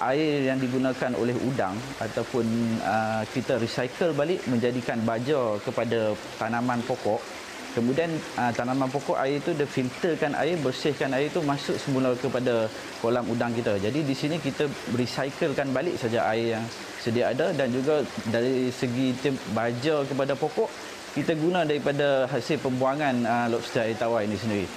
air 0.06 0.46
yang 0.54 0.62
digunakan 0.62 1.18
oleh 1.18 1.34
udang 1.50 1.74
ataupun 1.98 2.46
uh, 2.86 3.26
kita 3.34 3.58
recycle 3.58 4.14
balik 4.14 4.46
menjadikan 4.46 5.02
baja 5.02 5.58
kepada 5.66 6.14
tanaman 6.38 6.78
pokok. 6.86 7.45
Kemudian 7.76 8.08
uh, 8.40 8.52
tanaman 8.56 8.88
pokok 8.88 9.20
air 9.20 9.44
itu 9.44 9.52
dia 9.52 9.68
filterkan 9.68 10.32
air, 10.40 10.56
bersihkan 10.64 11.12
air 11.12 11.28
itu 11.28 11.44
masuk 11.44 11.76
semula 11.76 12.16
kepada 12.16 12.72
kolam 13.04 13.28
udang 13.28 13.52
kita. 13.52 13.76
Jadi 13.76 14.00
di 14.00 14.16
sini 14.16 14.40
kita 14.40 14.64
recyclekan 14.96 15.76
balik 15.76 16.00
saja 16.00 16.24
air 16.32 16.56
yang 16.56 16.66
sedia 17.04 17.36
ada 17.36 17.52
dan 17.52 17.68
juga 17.76 18.00
dari 18.32 18.72
segi 18.72 19.12
baja 19.52 20.08
kepada 20.08 20.34
pokok 20.34 20.72
kita 21.14 21.36
guna 21.36 21.68
daripada 21.68 22.32
hasil 22.32 22.64
pembuangan 22.64 23.16
uh, 23.28 23.48
lobster 23.52 23.84
air 23.84 24.00
tawar 24.00 24.24
ini 24.24 24.40
sendiri. 24.40 24.68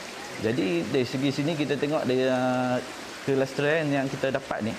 Jadi 0.43 0.83
dari 0.90 1.07
segi 1.07 1.31
sini 1.31 1.55
kita 1.55 1.78
tengok 1.78 2.02
dari 2.02 2.26
uh, 2.26 2.83
kelestarian 3.23 3.90
yang 3.95 4.07
kita 4.11 4.35
dapat 4.35 4.67
ni 4.67 4.75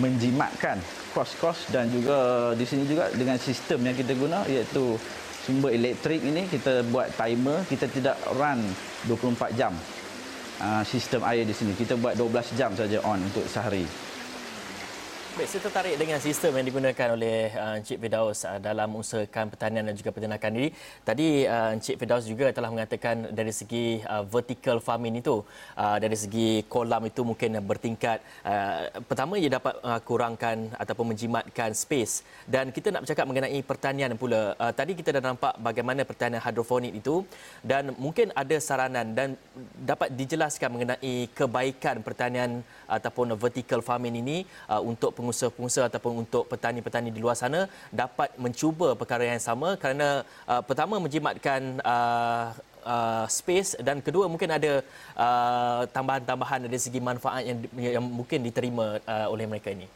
menjimatkan 0.00 0.78
kos-kos 1.12 1.68
dan 1.74 1.90
juga 1.90 2.50
di 2.54 2.64
sini 2.64 2.86
juga 2.86 3.10
dengan 3.12 3.36
sistem 3.36 3.82
yang 3.82 3.96
kita 3.98 4.14
guna 4.14 4.46
iaitu 4.48 4.96
sumber 5.42 5.74
elektrik 5.74 6.22
ini 6.22 6.46
kita 6.46 6.86
buat 6.88 7.10
timer 7.18 7.66
kita 7.66 7.90
tidak 7.90 8.16
run 8.38 8.62
24 9.10 9.58
jam. 9.58 9.74
Uh, 10.62 10.86
sistem 10.86 11.26
air 11.26 11.42
di 11.42 11.50
sini. 11.50 11.74
Kita 11.74 11.98
buat 11.98 12.14
12 12.14 12.54
jam 12.54 12.70
saja 12.78 13.02
on 13.02 13.18
untuk 13.18 13.42
sehari 13.50 13.82
Baik, 15.32 15.48
saya 15.48 15.64
tertarik 15.64 15.96
dengan 15.96 16.20
sistem 16.20 16.60
yang 16.60 16.68
digunakan 16.68 17.16
oleh 17.16 17.48
uh, 17.56 17.80
Encik 17.80 18.04
Firdaus 18.04 18.44
uh, 18.44 18.60
dalam 18.60 18.84
mengusahakan 18.92 19.48
pertanian 19.48 19.88
dan 19.88 19.96
juga 19.96 20.12
peternakan 20.12 20.52
ini. 20.60 20.68
Tadi 21.08 21.48
uh, 21.48 21.72
Encik 21.72 21.96
Firdaus 21.96 22.28
juga 22.28 22.52
telah 22.52 22.68
mengatakan 22.68 23.32
dari 23.32 23.48
segi 23.48 24.04
vertical 24.28 24.84
farming 24.84 25.24
itu, 25.24 25.40
dari 25.72 26.12
segi 26.20 26.68
kolam 26.68 27.08
itu 27.08 27.24
mungkin 27.24 27.64
bertingkat. 27.64 28.20
Pertama, 29.08 29.40
ia 29.40 29.48
dapat 29.48 29.80
kurangkan 30.04 30.76
ataupun 30.76 31.16
menjimatkan 31.16 31.72
space. 31.72 32.28
Dan 32.44 32.68
kita 32.68 32.92
nak 32.92 33.08
bercakap 33.08 33.24
mengenai 33.24 33.60
pertanian 33.64 34.12
pula. 34.20 34.52
Tadi 34.76 34.92
kita 34.92 35.16
dah 35.16 35.24
nampak 35.32 35.56
bagaimana 35.64 36.04
pertanian 36.04 36.44
hidroponik 36.44 36.92
itu 36.92 37.24
dan 37.64 37.96
mungkin 37.96 38.36
ada 38.36 38.56
saranan 38.60 39.16
dan 39.16 39.40
dapat 39.80 40.12
dijelaskan 40.12 40.68
mengenai 40.76 41.32
kebaikan 41.32 42.04
pertanian 42.04 42.60
ataupun 42.84 43.32
vertical 43.40 43.80
farming 43.80 44.20
ini 44.20 44.44
untuk 44.84 45.21
pengusaha-pengusaha 45.22 45.86
ataupun 45.86 46.26
untuk 46.26 46.50
petani-petani 46.50 47.14
di 47.14 47.22
luar 47.22 47.38
sana 47.38 47.70
dapat 47.94 48.34
mencuba 48.34 48.98
perkara 48.98 49.22
yang 49.22 49.38
sama 49.38 49.78
kerana 49.78 50.26
uh, 50.50 50.62
pertama 50.66 50.98
menjimatkan 50.98 51.78
uh, 51.86 52.50
uh, 52.82 53.24
space 53.30 53.78
dan 53.78 54.02
kedua 54.02 54.26
mungkin 54.26 54.50
ada 54.50 54.82
uh, 55.14 55.86
tambahan-tambahan 55.94 56.66
dari 56.66 56.78
segi 56.82 56.98
manfaat 56.98 57.46
yang, 57.46 57.58
yang 57.78 58.02
mungkin 58.02 58.42
diterima 58.42 58.98
uh, 59.06 59.30
oleh 59.30 59.46
mereka 59.46 59.70
ini. 59.70 59.86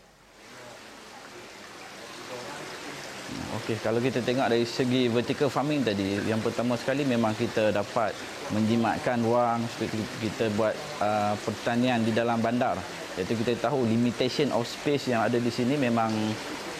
Okey, 3.62 3.80
kalau 3.82 3.98
kita 4.04 4.20
tengok 4.20 4.46
dari 4.52 4.68
segi 4.68 5.08
vertical 5.08 5.48
farming 5.50 5.82
tadi, 5.82 6.22
yang 6.28 6.38
pertama 6.44 6.76
sekali 6.78 7.02
memang 7.08 7.32
kita 7.34 7.72
dapat 7.74 8.12
menjimatkan 8.54 9.18
ruang 9.24 9.64
seperti 9.74 9.96
kita 10.22 10.44
buat 10.54 10.74
uh, 11.02 11.34
pertanian 11.40 12.04
di 12.04 12.12
dalam 12.14 12.38
bandar 12.38 12.78
iaitu 13.16 13.32
kita 13.40 13.68
tahu 13.68 13.88
limitation 13.88 14.52
of 14.52 14.68
space 14.68 15.08
yang 15.08 15.24
ada 15.24 15.40
di 15.40 15.48
sini 15.48 15.80
memang 15.80 16.12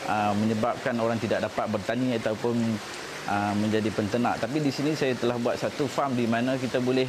uh, 0.09 0.33
menyebabkan 0.37 0.97
orang 1.01 1.17
tidak 1.17 1.49
dapat 1.49 1.67
bertani 1.73 2.17
ataupun 2.21 2.57
uh, 3.29 3.53
menjadi 3.57 3.89
penternak. 3.93 4.39
Tapi 4.41 4.61
di 4.61 4.71
sini 4.71 4.93
saya 4.93 5.17
telah 5.17 5.37
buat 5.41 5.57
satu 5.57 5.89
farm 5.89 6.15
di 6.15 6.29
mana 6.29 6.61
kita 6.61 6.79
boleh 6.79 7.09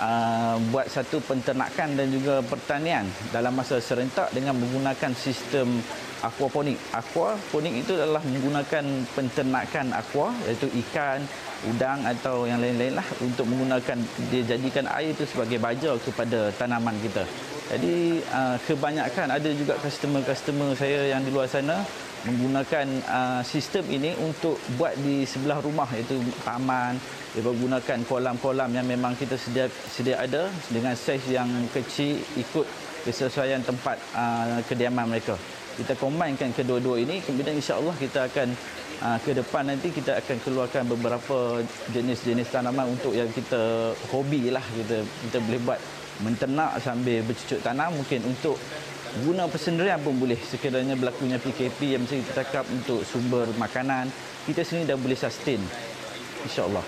uh, 0.00 0.56
buat 0.72 0.88
satu 0.88 1.20
penternakan 1.20 1.98
dan 1.98 2.06
juga 2.08 2.40
pertanian 2.46 3.04
dalam 3.34 3.52
masa 3.52 3.82
serentak 3.82 4.32
dengan 4.32 4.56
menggunakan 4.56 5.12
sistem 5.18 5.82
aquaponik. 6.24 6.76
Aquaponik 6.92 7.84
itu 7.84 7.96
adalah 7.96 8.20
menggunakan 8.24 8.84
penternakan 9.12 9.86
aqua 9.96 10.32
iaitu 10.48 10.68
ikan, 10.88 11.20
udang 11.68 12.00
atau 12.08 12.48
yang 12.48 12.60
lain-lain 12.60 12.96
lah 12.96 13.06
untuk 13.20 13.44
menggunakan 13.48 13.98
dia 14.32 14.42
jadikan 14.56 14.88
air 14.96 15.12
itu 15.12 15.24
sebagai 15.28 15.60
baja 15.60 15.96
kepada 16.00 16.52
tanaman 16.56 16.96
kita. 17.04 17.24
Jadi 17.70 18.18
uh, 18.34 18.58
kebanyakan 18.66 19.30
ada 19.30 19.50
juga 19.54 19.78
customer-customer 19.78 20.74
saya 20.74 21.14
yang 21.14 21.22
di 21.22 21.30
luar 21.30 21.46
sana 21.46 21.78
menggunakan 22.26 22.86
uh, 23.06 23.42
sistem 23.46 23.86
ini 23.86 24.10
untuk 24.18 24.58
buat 24.74 24.92
di 24.98 25.22
sebelah 25.22 25.62
rumah 25.62 25.86
iaitu 25.94 26.18
taman 26.42 26.98
dia 27.30 27.46
menggunakan 27.46 28.02
kolam-kolam 28.10 28.74
yang 28.74 28.82
memang 28.90 29.14
kita 29.14 29.38
sedia 29.38 29.70
sedia 29.86 30.18
ada 30.18 30.50
dengan 30.66 30.98
saiz 30.98 31.22
yang 31.30 31.46
kecil 31.70 32.18
ikut 32.34 32.66
kesesuaian 33.06 33.62
tempat 33.62 34.02
uh, 34.18 34.58
kediaman 34.66 35.06
mereka. 35.06 35.38
Kita 35.78 35.94
combine 35.94 36.34
kedua-dua 36.34 36.98
ini 36.98 37.22
kemudian 37.22 37.54
insya-Allah 37.54 37.94
kita 37.94 38.26
akan 38.26 38.50
uh, 38.98 39.18
ke 39.22 39.30
depan 39.30 39.70
nanti 39.70 39.94
kita 39.94 40.18
akan 40.18 40.36
keluarkan 40.42 40.90
beberapa 40.90 41.62
jenis-jenis 41.94 42.50
tanaman 42.50 42.90
untuk 42.98 43.14
yang 43.14 43.30
kita 43.30 43.94
hobi 44.10 44.50
lah 44.50 44.64
kita 44.74 45.06
kita 45.30 45.38
boleh 45.38 45.60
buat 45.62 45.80
menternak 46.20 46.78
sambil 46.80 47.24
bercucuk 47.24 47.60
tanam 47.64 47.96
mungkin 47.96 48.24
untuk 48.24 48.56
guna 49.26 49.50
persendirian 49.50 49.98
pun 50.00 50.14
boleh. 50.16 50.38
Sekiranya 50.38 50.94
berlakunya 50.94 51.42
PKP 51.42 51.98
yang 51.98 52.02
mesti 52.06 52.22
kita 52.22 52.44
cakap 52.46 52.64
untuk 52.70 53.02
sumber 53.02 53.50
makanan 53.58 54.12
kita 54.48 54.64
sini 54.64 54.88
dah 54.88 54.96
boleh 54.96 55.14
sustain. 55.14 55.60
Insyaallah. 56.48 56.82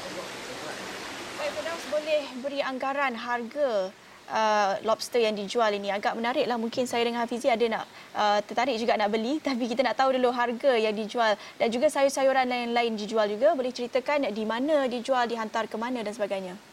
Boleh 1.93 2.25
beri 2.41 2.65
anggaran 2.65 3.12
harga 3.12 3.93
uh, 4.33 4.73
lobster 4.89 5.21
yang 5.21 5.37
dijual 5.37 5.69
ini. 5.77 5.93
Agak 5.93 6.17
menarik 6.17 6.49
lah. 6.49 6.57
Mungkin 6.57 6.89
saya 6.89 7.05
dengan 7.05 7.21
Hafizi 7.23 7.53
ada 7.53 7.62
nak 7.69 7.85
uh, 8.17 8.41
tertarik 8.41 8.81
juga 8.81 8.97
nak 8.97 9.12
beli. 9.12 9.37
Tapi 9.47 9.69
kita 9.69 9.85
nak 9.85 10.01
tahu 10.01 10.17
dulu 10.17 10.33
harga 10.33 10.73
yang 10.81 10.97
dijual. 10.97 11.37
Dan 11.61 11.69
juga 11.69 11.93
sayur-sayuran 11.93 12.49
lain-lain 12.49 12.97
dijual 12.97 13.29
juga. 13.29 13.53
Boleh 13.53 13.71
ceritakan 13.71 14.33
di 14.33 14.45
mana 14.49 14.89
dijual 14.89 15.29
dihantar 15.29 15.69
ke 15.69 15.77
mana 15.77 16.01
dan 16.01 16.17
sebagainya 16.17 16.72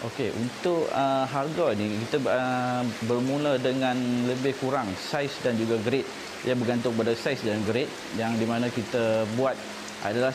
Okey, 0.00 0.32
untuk 0.32 0.88
uh, 0.96 1.28
harga 1.28 1.76
ni 1.76 1.92
kita 2.08 2.24
uh, 2.24 2.80
bermula 3.04 3.60
dengan 3.60 3.92
lebih 4.24 4.56
kurang 4.56 4.88
saiz 4.96 5.28
dan 5.44 5.60
juga 5.60 5.76
grade. 5.84 6.08
Ia 6.48 6.56
bergantung 6.56 6.96
pada 6.96 7.12
saiz 7.12 7.44
dan 7.44 7.60
grade 7.68 7.92
yang 8.16 8.32
di 8.40 8.48
mana 8.48 8.72
kita 8.72 9.28
buat 9.36 9.52
adalah 10.00 10.32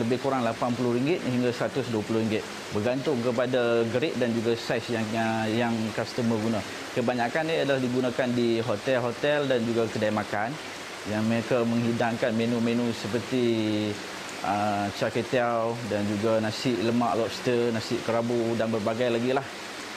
lebih 0.00 0.16
kurang 0.24 0.40
RM80 0.48 1.20
hingga 1.20 1.52
RM120. 1.52 2.40
Bergantung 2.72 3.20
kepada 3.20 3.84
grade 3.92 4.16
dan 4.16 4.32
juga 4.32 4.56
saiz 4.56 4.88
yang 4.88 5.04
yang 5.52 5.76
customer 5.92 6.40
guna. 6.40 6.64
Kebanyakan 6.96 7.52
ni 7.52 7.60
adalah 7.60 7.84
digunakan 7.84 8.28
di 8.32 8.64
hotel-hotel 8.64 9.44
dan 9.44 9.60
juga 9.68 9.92
kedai 9.92 10.08
makan 10.08 10.56
yang 11.12 11.20
mereka 11.28 11.68
menghidangkan 11.68 12.32
menu-menu 12.32 12.88
seperti 12.96 13.44
uh, 14.44 14.86
caketiau 14.96 15.76
dan 15.88 16.04
juga 16.08 16.40
nasi 16.40 16.76
lemak 16.80 17.16
lobster, 17.16 17.72
nasi 17.72 17.96
kerabu 18.04 18.54
dan 18.56 18.68
berbagai 18.72 19.12
lagi 19.12 19.30
lah 19.36 19.44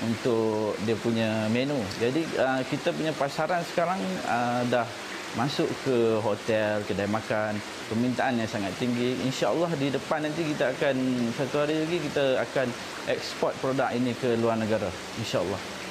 untuk 0.04 0.76
dia 0.84 0.98
punya 1.00 1.48
menu. 1.50 1.78
Jadi 2.02 2.26
uh, 2.40 2.62
kita 2.68 2.92
punya 2.92 3.14
pasaran 3.16 3.64
sekarang 3.64 4.00
uh, 4.28 4.62
dah 4.68 4.88
masuk 5.34 5.66
ke 5.82 6.22
hotel, 6.22 6.86
kedai 6.86 7.10
makan, 7.10 7.58
permintaan 7.90 8.38
yang 8.38 8.50
sangat 8.50 8.70
tinggi. 8.78 9.18
InsyaAllah 9.26 9.74
di 9.82 9.90
depan 9.90 10.22
nanti 10.22 10.46
kita 10.46 10.70
akan, 10.78 10.96
satu 11.34 11.66
hari 11.66 11.82
lagi 11.82 11.98
kita 12.06 12.38
akan 12.38 12.68
ekspor 13.10 13.50
produk 13.58 13.90
ini 13.98 14.14
ke 14.14 14.38
luar 14.38 14.62
negara. 14.62 14.94
InsyaAllah. 15.18 15.83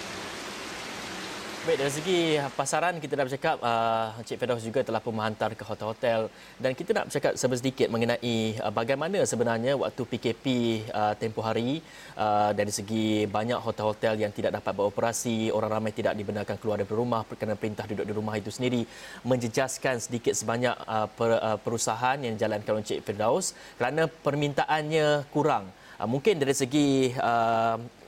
Baik, 1.62 1.78
dari 1.78 1.92
segi 1.94 2.20
pasaran 2.58 2.98
kita 2.98 3.14
dah 3.14 3.22
bercakap 3.22 3.56
uh, 3.62 4.18
Encik 4.18 4.34
Firdaus 4.34 4.66
juga 4.66 4.82
telah 4.82 4.98
pun 4.98 5.14
menghantar 5.14 5.54
ke 5.54 5.62
hotel-hotel 5.62 6.26
dan 6.58 6.74
kita 6.74 6.90
nak 6.90 7.06
bercakap 7.06 7.38
sedikit 7.38 7.86
mengenai 7.86 8.58
uh, 8.58 8.74
bagaimana 8.74 9.22
sebenarnya 9.22 9.78
waktu 9.78 10.02
PKP 10.02 10.44
uh, 10.90 11.14
tempoh 11.14 11.38
hari 11.46 11.78
uh, 12.18 12.50
dari 12.50 12.74
segi 12.74 13.30
banyak 13.30 13.62
hotel-hotel 13.62 14.18
yang 14.18 14.34
tidak 14.34 14.58
dapat 14.58 14.74
beroperasi, 14.74 15.54
orang 15.54 15.78
ramai 15.78 15.94
tidak 15.94 16.18
dibenarkan 16.18 16.58
keluar 16.58 16.82
dari 16.82 16.90
rumah 16.90 17.22
kerana 17.30 17.54
perintah 17.54 17.86
duduk 17.86 18.10
di 18.10 18.14
rumah 18.18 18.34
itu 18.34 18.50
sendiri 18.50 18.82
menjejaskan 19.22 20.02
sedikit 20.02 20.34
sebanyak 20.34 20.74
uh, 20.82 21.06
per, 21.14 21.30
uh, 21.38 21.58
perusahaan 21.62 22.18
yang 22.18 22.34
dijalankan 22.34 22.82
Encik 22.82 23.06
Firdaus 23.06 23.54
kerana 23.78 24.10
permintaannya 24.10 25.30
kurang. 25.30 25.70
Uh, 25.94 26.10
mungkin 26.10 26.42
dari 26.42 26.58
segi 26.58 27.14
uh, 27.22 28.01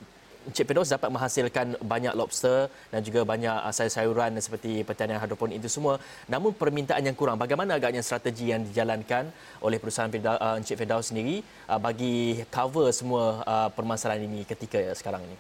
Encik 0.45 0.69
Firdaus 0.69 0.93
dapat 0.93 1.09
menghasilkan 1.09 1.81
banyak 1.81 2.13
lobster 2.13 2.69
dan 2.93 3.01
juga 3.01 3.25
banyak 3.25 3.57
uh, 3.65 3.73
sayur-sayuran 3.73 4.37
seperti 4.39 4.85
pertanian 4.85 5.17
hidroponik 5.17 5.57
itu 5.57 5.73
semua. 5.73 5.97
Namun 6.29 6.53
permintaan 6.53 7.01
yang 7.01 7.17
kurang. 7.17 7.41
Bagaimana 7.41 7.81
agaknya 7.81 8.05
strategi 8.05 8.53
yang 8.53 8.61
dijalankan 8.65 9.33
oleh 9.65 9.81
perusahaan 9.81 10.13
uh, 10.13 10.61
Encik 10.61 10.77
Firdaus 10.77 11.09
sendiri 11.09 11.41
uh, 11.69 11.81
bagi 11.81 12.45
cover 12.53 12.93
semua 12.93 13.41
permasalahan 13.73 14.29
ini 14.29 14.45
ketika 14.45 14.93
sekarang 14.93 15.25
ini? 15.25 15.37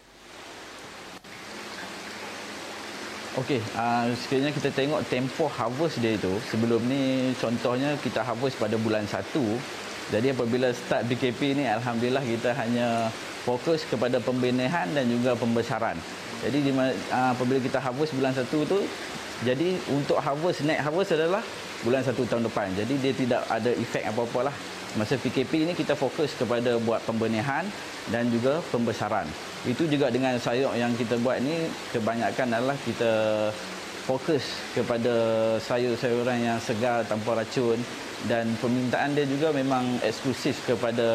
Okey, 3.35 3.59
uh, 3.75 4.14
sekiranya 4.14 4.55
kita 4.55 4.71
tengok 4.71 5.03
tempoh 5.11 5.51
harvest 5.51 5.99
dia 5.99 6.14
itu, 6.14 6.38
sebelum 6.55 6.79
ni 6.87 7.35
contohnya 7.35 7.99
kita 7.99 8.23
harvest 8.23 8.55
pada 8.62 8.79
bulan 8.79 9.03
1. 9.11 9.27
Jadi 10.12 10.37
apabila 10.37 10.69
start 10.73 11.09
BKP 11.09 11.57
ni 11.57 11.64
alhamdulillah 11.64 12.21
kita 12.21 12.53
hanya 12.59 13.09
fokus 13.45 13.85
kepada 13.88 14.21
pembenahan 14.21 14.88
dan 14.93 15.05
juga 15.09 15.37
pembesaran. 15.37 15.97
Jadi 16.45 16.59
di, 16.61 16.71
uh, 16.77 16.90
apabila 17.33 17.57
kita 17.61 17.81
harvest 17.81 18.12
bulan 18.12 18.33
satu 18.37 18.69
tu, 18.69 18.85
jadi 19.45 19.77
untuk 19.88 20.21
harvest, 20.21 20.64
next 20.64 20.85
harvest 20.85 21.17
adalah 21.17 21.40
bulan 21.85 22.05
satu 22.05 22.25
tahun 22.29 22.45
depan. 22.49 22.69
Jadi 22.77 22.95
dia 23.01 23.12
tidak 23.12 23.40
ada 23.49 23.71
efek 23.73 24.05
apa-apa 24.09 24.53
lah. 24.53 24.57
Masa 24.95 25.19
PKP 25.19 25.67
ini 25.67 25.73
kita 25.75 25.99
fokus 25.99 26.33
kepada 26.38 26.79
buat 26.79 27.03
pembenahan 27.03 27.67
dan 28.14 28.31
juga 28.31 28.62
pembesaran. 28.71 29.27
Itu 29.67 29.90
juga 29.90 30.07
dengan 30.07 30.38
sayur 30.38 30.71
yang 30.79 30.95
kita 30.95 31.19
buat 31.19 31.43
ni 31.43 31.67
kebanyakan 31.90 32.47
adalah 32.55 32.79
kita 32.87 33.12
fokus 34.05 34.45
kepada 34.77 35.12
sayur-sayuran 35.64 36.45
yang 36.45 36.59
segar 36.61 37.03
tanpa 37.09 37.40
racun 37.40 37.81
dan 38.29 38.49
permintaan 38.61 39.17
dia 39.17 39.25
juga 39.29 39.53
memang 39.53 40.01
eksklusif 40.05 40.61
kepada 40.69 41.09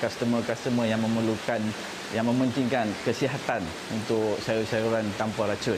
customer-customer 0.00 0.84
yang 0.88 1.00
memerlukan 1.00 1.60
yang 2.16 2.24
mementingkan 2.24 2.88
kesihatan 3.04 3.60
untuk 3.92 4.40
sayur-sayuran 4.44 5.04
tanpa 5.20 5.52
racun. 5.52 5.76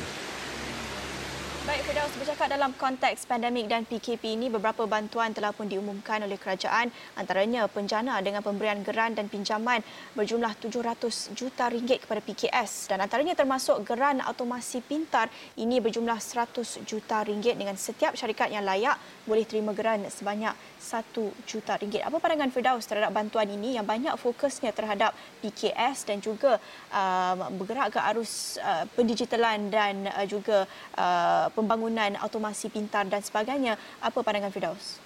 Baik, 1.61 1.85
Firdaus 1.85 2.16
bercakap 2.16 2.49
dalam 2.49 2.73
konteks 2.73 3.29
pandemik 3.29 3.68
dan 3.68 3.85
PKP 3.85 4.33
ini, 4.33 4.49
beberapa 4.49 4.88
bantuan 4.88 5.37
telah 5.37 5.53
pun 5.53 5.68
diumumkan 5.68 6.25
oleh 6.25 6.40
kerajaan, 6.40 6.88
antaranya 7.20 7.68
penjana 7.68 8.16
dengan 8.25 8.40
pemberian 8.40 8.81
geran 8.81 9.12
dan 9.12 9.29
pinjaman 9.29 9.85
berjumlah 10.16 10.57
700 10.57 11.37
juta 11.37 11.68
ringgit 11.68 12.01
kepada 12.01 12.25
PKS 12.25 12.88
dan 12.88 13.05
antaranya 13.05 13.37
termasuk 13.37 13.77
geran 13.85 14.25
automasi 14.25 14.81
pintar 14.81 15.29
ini 15.61 15.85
berjumlah 15.85 16.16
100 16.16 16.81
juta 16.88 17.29
ringgit 17.29 17.61
dengan 17.61 17.77
setiap 17.77 18.16
syarikat 18.16 18.49
yang 18.49 18.64
layak 18.64 18.96
boleh 19.29 19.44
terima 19.44 19.77
geran 19.77 20.09
sebanyak 20.09 20.57
1 20.81 21.12
juta 21.44 21.77
ringgit. 21.77 22.01
Apa 22.01 22.16
pandangan 22.25 22.49
Firdaus 22.49 22.88
terhadap 22.88 23.12
bantuan 23.12 23.53
ini 23.53 23.77
yang 23.77 23.85
banyak 23.85 24.16
fokusnya 24.16 24.73
terhadap 24.73 25.12
PKS 25.44 26.09
dan 26.09 26.25
juga 26.25 26.57
uh, 26.88 27.53
bergerak 27.53 27.92
ke 27.92 28.01
arus 28.16 28.57
uh, 28.64 28.88
pendigitalan 28.96 29.68
dan 29.68 30.09
uh, 30.09 30.25
juga 30.25 30.64
uh, 30.96 31.50
pembangunan 31.53 32.17
automasi 32.23 32.71
pintar 32.71 33.07
dan 33.11 33.21
sebagainya. 33.21 33.77
Apa 34.01 34.23
pandangan 34.23 34.55
Firdaus? 34.55 35.03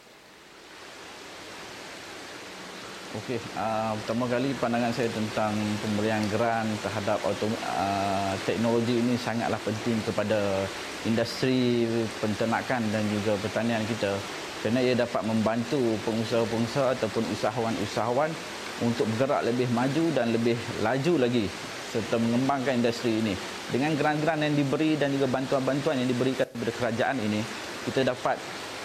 Okey, 3.14 3.38
uh, 3.54 3.94
pertama 4.02 4.26
kali 4.26 4.50
pandangan 4.59 4.90
saya 4.90 5.07
tentang 5.07 5.54
pemberian 5.78 6.18
geran 6.35 6.66
terhadap 6.83 7.22
autom, 7.22 7.54
uh, 7.62 8.35
teknologi 8.42 8.98
ini 8.98 9.14
sangatlah 9.14 9.59
penting 9.62 10.02
kepada 10.02 10.66
industri 11.07 11.87
penternakan 12.18 12.83
dan 12.90 13.07
juga 13.07 13.38
pertanian 13.38 13.87
kita 13.87 14.18
kerana 14.64 14.83
ia 14.83 14.98
dapat 14.98 15.22
membantu 15.28 15.78
pengusaha-pengusaha 16.09 16.98
ataupun 16.98 17.22
usahawan-usahawan 17.38 18.35
untuk 18.83 19.07
bergerak 19.14 19.46
lebih 19.46 19.70
maju 19.70 20.04
dan 20.11 20.35
lebih 20.35 20.59
laju 20.83 21.14
lagi 21.20 21.46
serta 21.94 22.18
mengembangkan 22.18 22.83
industri 22.83 23.22
ini. 23.22 23.38
Dengan 23.70 23.94
geran-geran 23.94 24.42
yang 24.42 24.59
diberi 24.59 24.98
dan 24.98 25.14
juga 25.14 25.30
bantuan-bantuan 25.30 26.02
yang 26.02 26.11
diberikan 26.11 26.50
kepada 26.50 26.72
kerajaan 26.74 27.22
ini, 27.22 27.38
kita 27.87 28.02
dapat 28.02 28.35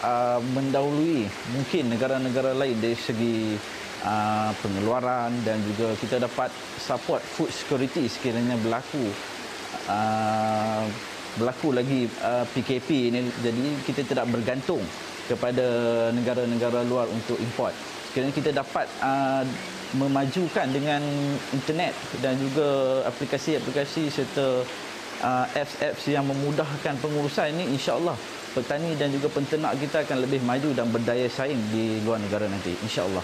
uh, 0.05 0.37
mendahului 0.53 1.25
mungkin 1.57 1.89
negara-negara 1.89 2.53
lain 2.53 2.77
dari 2.77 2.93
segi 2.93 3.57
uh, 4.05 4.51
pengeluaran 4.61 5.33
dan 5.41 5.57
juga 5.65 5.97
kita 5.97 6.21
dapat 6.21 6.53
support 6.79 7.23
food 7.23 7.51
security 7.51 8.07
sekiranya 8.07 8.55
berlaku 8.59 9.03
uh, 9.89 10.83
berlaku 11.39 11.71
lagi 11.75 12.07
uh, 12.23 12.43
PKP 12.51 12.89
ini 13.13 13.19
jadi 13.39 13.63
kita 13.85 14.01
tidak 14.07 14.25
bergantung 14.31 14.81
kepada 15.29 15.65
negara-negara 16.09 16.81
luar 16.89 17.05
untuk 17.05 17.37
import. 17.37 17.71
Sekiranya 18.09 18.33
kita 18.33 18.49
dapat 18.49 18.89
uh, 19.05 19.45
memajukan 19.97 20.69
dengan 20.69 21.01
internet 21.49 21.97
dan 22.21 22.37
juga 22.37 23.01
aplikasi-aplikasi 23.09 24.13
serta 24.13 24.61
uh, 25.25 25.45
apps-apps 25.57 26.05
yang 26.05 26.25
memudahkan 26.29 26.93
pengurusan 27.01 27.57
ini 27.57 27.73
insya-Allah 27.73 28.13
petani 28.53 28.97
dan 28.97 29.13
juga 29.13 29.29
penternak 29.29 29.77
kita 29.77 30.05
akan 30.05 30.25
lebih 30.25 30.41
maju 30.41 30.69
dan 30.73 30.89
berdaya 30.89 31.29
saing 31.29 31.59
di 31.69 32.01
luar 32.01 32.17
negara 32.21 32.49
nanti 32.49 32.73
insya-Allah. 32.81 33.21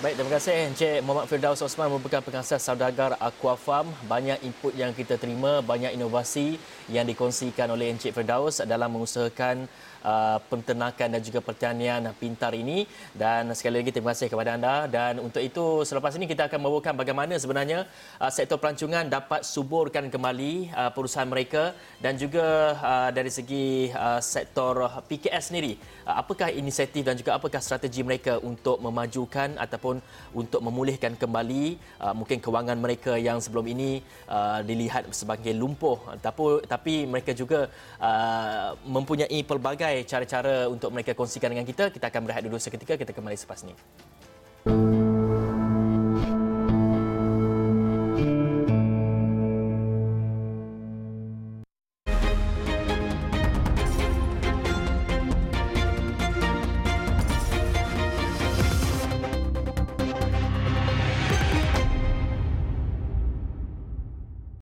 Baik, 0.00 0.16
terima 0.16 0.32
kasih 0.32 0.72
Encik 0.72 1.04
Muhammad 1.04 1.28
Firdaus 1.28 1.60
Osman 1.60 1.92
merupakan 1.92 2.24
pengasas 2.24 2.64
saudagar 2.64 3.20
Aqua 3.20 3.52
Farm. 3.52 3.92
Banyak 4.08 4.40
input 4.48 4.72
yang 4.72 4.96
kita 4.96 5.20
terima, 5.20 5.60
banyak 5.60 5.92
inovasi 5.92 6.56
yang 6.88 7.04
dikongsikan 7.04 7.68
oleh 7.68 7.92
Encik 7.92 8.16
Firdaus 8.16 8.64
dalam 8.64 8.96
mengusahakan 8.96 9.68
uh, 10.04 10.38
penternakan 10.50 11.18
dan 11.18 11.20
juga 11.20 11.40
pertanian 11.44 12.02
pintar 12.16 12.52
ini. 12.56 12.84
Dan 13.12 13.52
sekali 13.56 13.80
lagi 13.80 13.90
terima 13.94 14.12
kasih 14.12 14.28
kepada 14.32 14.56
anda. 14.56 14.74
Dan 14.88 15.20
untuk 15.20 15.42
itu 15.42 15.84
selepas 15.84 16.14
ini 16.16 16.26
kita 16.28 16.48
akan 16.48 16.58
membawakan 16.60 16.94
bagaimana 16.96 17.34
sebenarnya 17.36 17.88
uh, 18.20 18.30
sektor 18.32 18.56
pelancongan 18.60 19.08
dapat 19.08 19.42
suburkan 19.46 20.08
kembali 20.08 20.72
uh, 20.72 20.90
perusahaan 20.92 21.28
mereka 21.28 21.72
dan 22.00 22.16
juga 22.16 22.76
uh, 22.78 23.10
dari 23.12 23.30
segi 23.32 23.90
uh, 23.94 24.20
sektor 24.20 24.88
PKS 25.08 25.52
sendiri. 25.52 25.76
Uh, 26.04 26.16
apakah 26.20 26.48
inisiatif 26.50 27.02
dan 27.06 27.14
juga 27.16 27.36
apakah 27.36 27.60
strategi 27.62 28.00
mereka 28.02 28.40
untuk 28.42 28.80
memajukan 28.82 29.56
ataupun 29.56 30.00
untuk 30.34 30.60
memulihkan 30.64 31.14
kembali 31.16 31.76
uh, 32.00 32.14
mungkin 32.16 32.38
kewangan 32.40 32.78
mereka 32.80 33.14
yang 33.16 33.38
sebelum 33.38 33.66
ini 33.68 34.00
uh, 34.28 34.60
dilihat 34.64 35.08
sebagai 35.14 35.52
lumpuh. 35.54 35.98
Tapi 36.20 36.64
tapi 36.66 36.94
mereka 37.04 37.32
juga 37.36 37.68
uh, 38.00 38.74
mempunyai 38.86 39.40
pelbagai 39.90 40.06
cara-cara 40.06 40.54
untuk 40.70 40.94
mereka 40.94 41.12
kongsikan 41.18 41.50
dengan 41.50 41.66
kita. 41.66 41.90
Kita 41.90 42.06
akan 42.06 42.20
berehat 42.22 42.42
dulu 42.46 42.56
seketika. 42.62 42.94
Kita 42.94 43.10
kembali 43.10 43.34
selepas 43.34 43.66
ini. 43.66 43.74